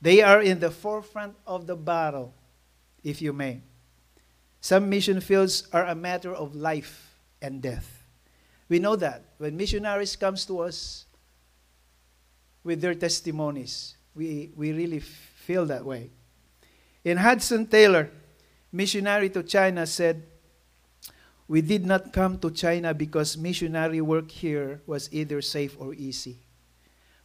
They 0.00 0.22
are 0.22 0.40
in 0.40 0.58
the 0.58 0.70
forefront 0.70 1.34
of 1.46 1.66
the 1.66 1.76
battle, 1.76 2.32
if 3.02 3.20
you 3.20 3.32
may. 3.32 3.60
Some 4.60 4.88
mission 4.88 5.20
fields 5.20 5.68
are 5.72 5.84
a 5.84 5.94
matter 5.94 6.32
of 6.32 6.54
life 6.54 7.18
and 7.42 7.60
death. 7.60 8.04
We 8.70 8.78
know 8.78 8.96
that. 8.96 9.24
When 9.36 9.56
missionaries 9.56 10.16
comes 10.16 10.46
to 10.46 10.60
us 10.60 11.04
with 12.62 12.80
their 12.80 12.94
testimonies, 12.94 13.96
we, 14.14 14.50
we 14.56 14.72
really 14.72 15.00
feel 15.00 15.66
that 15.66 15.84
way. 15.84 16.10
In 17.04 17.18
Hudson 17.18 17.66
Taylor, 17.66 18.10
missionary 18.72 19.28
to 19.30 19.42
China, 19.42 19.86
said, 19.86 20.22
We 21.48 21.60
did 21.60 21.84
not 21.84 22.12
come 22.12 22.38
to 22.38 22.50
China 22.50 22.94
because 22.94 23.36
missionary 23.36 24.00
work 24.00 24.30
here 24.30 24.80
was 24.86 25.08
either 25.12 25.42
safe 25.42 25.76
or 25.78 25.94
easy, 25.94 26.38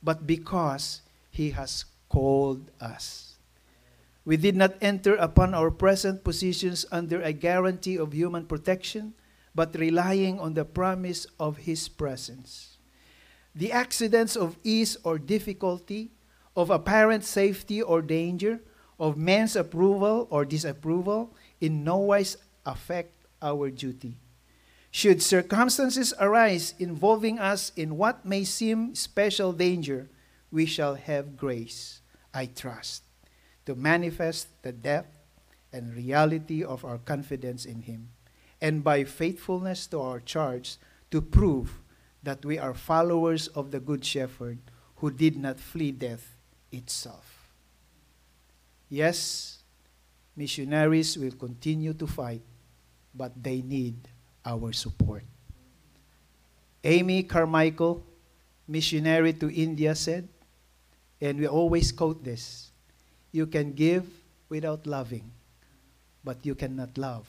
but 0.03 0.27
because 0.27 1.01
He 1.31 1.51
has 1.51 1.85
called 2.09 2.71
us. 2.81 3.35
We 4.25 4.35
did 4.37 4.55
not 4.55 4.75
enter 4.81 5.15
upon 5.15 5.53
our 5.53 5.71
present 5.71 6.23
positions 6.23 6.85
under 6.91 7.21
a 7.21 7.33
guarantee 7.33 7.97
of 7.97 8.13
human 8.13 8.45
protection, 8.45 9.13
but 9.55 9.75
relying 9.75 10.39
on 10.39 10.53
the 10.53 10.65
promise 10.65 11.25
of 11.39 11.57
His 11.57 11.87
presence. 11.87 12.77
The 13.55 13.71
accidents 13.71 14.35
of 14.35 14.57
ease 14.63 14.97
or 15.03 15.17
difficulty, 15.17 16.11
of 16.55 16.69
apparent 16.69 17.23
safety 17.23 17.81
or 17.81 18.01
danger, 18.01 18.61
of 18.99 19.17
man's 19.17 19.55
approval 19.55 20.27
or 20.29 20.45
disapproval, 20.45 21.33
in 21.61 21.83
no 21.83 21.97
wise 21.97 22.37
affect 22.65 23.13
our 23.41 23.69
duty. 23.69 24.17
Should 24.91 25.21
circumstances 25.21 26.13
arise 26.19 26.73
involving 26.79 27.39
us 27.39 27.71
in 27.75 27.97
what 27.97 28.25
may 28.25 28.43
seem 28.43 28.95
special 28.95 29.53
danger, 29.53 30.09
we 30.51 30.65
shall 30.65 30.95
have 30.95 31.37
grace, 31.37 32.01
I 32.33 32.47
trust 32.47 33.03
to 33.69 33.75
manifest 33.75 34.47
the 34.63 34.71
depth 34.71 35.13
and 35.71 35.93
reality 35.93 36.63
of 36.63 36.83
our 36.83 36.97
confidence 36.97 37.65
in 37.65 37.83
Him, 37.83 38.09
and 38.59 38.83
by 38.83 39.03
faithfulness 39.03 39.85
to 39.93 40.01
our 40.01 40.19
charge, 40.19 40.77
to 41.11 41.21
prove 41.21 41.79
that 42.23 42.43
we 42.43 42.57
are 42.57 42.73
followers 42.73 43.47
of 43.49 43.69
the 43.69 43.79
Good 43.79 44.03
Shepherd 44.03 44.57
who 44.95 45.11
did 45.11 45.37
not 45.37 45.59
flee 45.59 45.91
death 45.91 46.35
itself. 46.71 47.25
Yes, 48.89 49.59
missionaries 50.35 51.17
will 51.17 51.31
continue 51.31 51.93
to 51.93 52.07
fight, 52.07 52.41
but 53.13 53.31
they 53.41 53.61
need 53.61 53.95
our 54.45 54.73
support. 54.73 55.23
Amy 56.83 57.23
Carmichael, 57.23 58.01
missionary 58.67 59.33
to 59.33 59.53
India, 59.53 59.93
said, 59.93 60.27
and 61.21 61.39
we 61.39 61.47
always 61.47 61.91
quote 61.91 62.23
this 62.23 62.71
you 63.31 63.45
can 63.45 63.73
give 63.73 64.07
without 64.47 64.87
loving, 64.87 65.29
but 66.23 66.43
you 66.43 66.55
cannot 66.55 66.97
love 66.97 67.27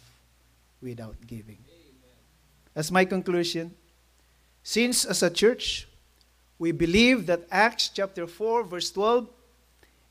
without 0.80 1.16
giving. 1.26 1.58
As 2.74 2.90
my 2.90 3.04
conclusion, 3.04 3.74
since 4.62 5.04
as 5.04 5.22
a 5.22 5.28
church, 5.28 5.89
we 6.60 6.72
believe 6.72 7.24
that 7.24 7.48
Acts 7.50 7.88
chapter 7.88 8.26
4, 8.26 8.64
verse 8.64 8.90
12, 8.90 9.26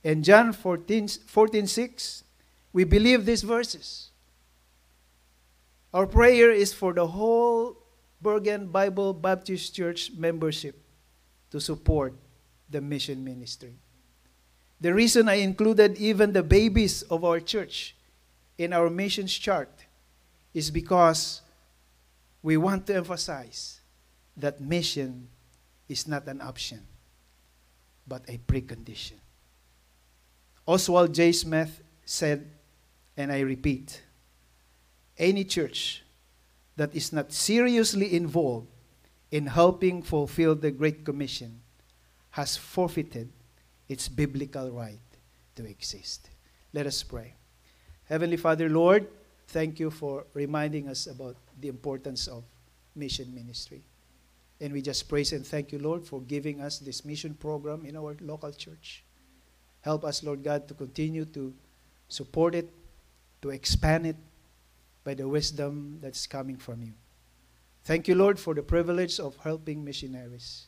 and 0.03 0.23
John 0.23 0.51
14, 0.51 1.07
14 1.07 1.67
6, 1.67 2.23
we 2.73 2.83
believe 2.83 3.23
these 3.23 3.43
verses. 3.43 4.09
Our 5.93 6.07
prayer 6.07 6.49
is 6.51 6.73
for 6.73 6.93
the 6.93 7.05
whole 7.05 7.77
Bergen 8.19 8.65
Bible 8.65 9.13
Baptist 9.13 9.75
Church 9.75 10.11
membership 10.17 10.75
to 11.51 11.61
support 11.61 12.15
the 12.67 12.81
mission 12.81 13.23
ministry. 13.23 13.75
The 14.81 14.91
reason 14.91 15.29
I 15.29 15.35
included 15.35 15.97
even 15.97 16.33
the 16.33 16.43
babies 16.43 17.03
of 17.03 17.23
our 17.23 17.39
church 17.39 17.95
in 18.57 18.73
our 18.73 18.89
missions 18.89 19.37
chart 19.37 19.69
is 20.55 20.71
because 20.71 21.41
we 22.41 22.57
want 22.57 22.87
to 22.87 22.95
emphasize 22.95 23.81
that 24.35 24.59
mission 24.59 25.27
is 25.89 26.07
not 26.07 26.27
an 26.27 26.39
option, 26.39 26.85
but 28.07 28.23
a 28.29 28.37
precondition. 28.37 29.19
Oswald 30.65 31.13
J. 31.13 31.31
Smith 31.31 31.81
said, 32.05 32.47
and 33.17 33.31
I 33.31 33.41
repeat, 33.41 34.01
any 35.17 35.43
church 35.43 36.03
that 36.77 36.95
is 36.95 37.11
not 37.11 37.33
seriously 37.33 38.15
involved 38.15 38.67
in 39.31 39.47
helping 39.47 40.01
fulfill 40.01 40.55
the 40.55 40.71
Great 40.71 41.03
Commission 41.03 41.59
has 42.31 42.55
forfeited 42.55 43.29
its 43.89 44.07
biblical 44.07 44.71
right 44.71 44.99
to 45.55 45.65
exist. 45.65 46.29
Let 46.71 46.85
us 46.85 47.03
pray. 47.03 47.33
Heavenly 48.05 48.37
Father, 48.37 48.69
Lord, 48.69 49.07
thank 49.47 49.79
you 49.79 49.91
for 49.91 50.25
reminding 50.33 50.87
us 50.87 51.07
about 51.07 51.35
the 51.59 51.67
importance 51.67 52.27
of 52.27 52.43
mission 52.95 53.33
ministry. 53.33 53.83
And 54.61 54.73
we 54.73 54.81
just 54.81 55.07
praise 55.07 55.31
and 55.31 55.45
thank 55.45 55.71
you, 55.71 55.79
Lord, 55.79 56.05
for 56.05 56.21
giving 56.21 56.59
us 56.59 56.79
this 56.79 57.05
mission 57.05 57.33
program 57.33 57.85
in 57.85 57.95
our 57.95 58.17
local 58.19 58.51
church. 58.51 59.03
Help 59.81 60.03
us, 60.03 60.23
Lord 60.23 60.43
God, 60.43 60.67
to 60.67 60.73
continue 60.73 61.25
to 61.25 61.53
support 62.09 62.55
it, 62.55 62.69
to 63.41 63.51
expand 63.51 64.05
it 64.05 64.17
by 65.03 65.13
the 65.13 65.27
wisdom 65.27 65.99
that's 66.01 66.27
coming 66.27 66.57
from 66.57 66.81
you. 66.81 66.93
Thank 67.85 68.07
you, 68.07 68.15
Lord, 68.15 68.37
for 68.37 68.53
the 68.53 68.61
privilege 68.61 69.19
of 69.19 69.37
helping 69.37 69.83
missionaries. 69.83 70.67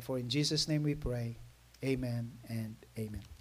For 0.00 0.18
in 0.18 0.28
Jesus' 0.28 0.68
name 0.68 0.82
we 0.82 0.94
pray. 0.94 1.38
Amen 1.84 2.32
and 2.48 2.76
amen. 2.98 3.35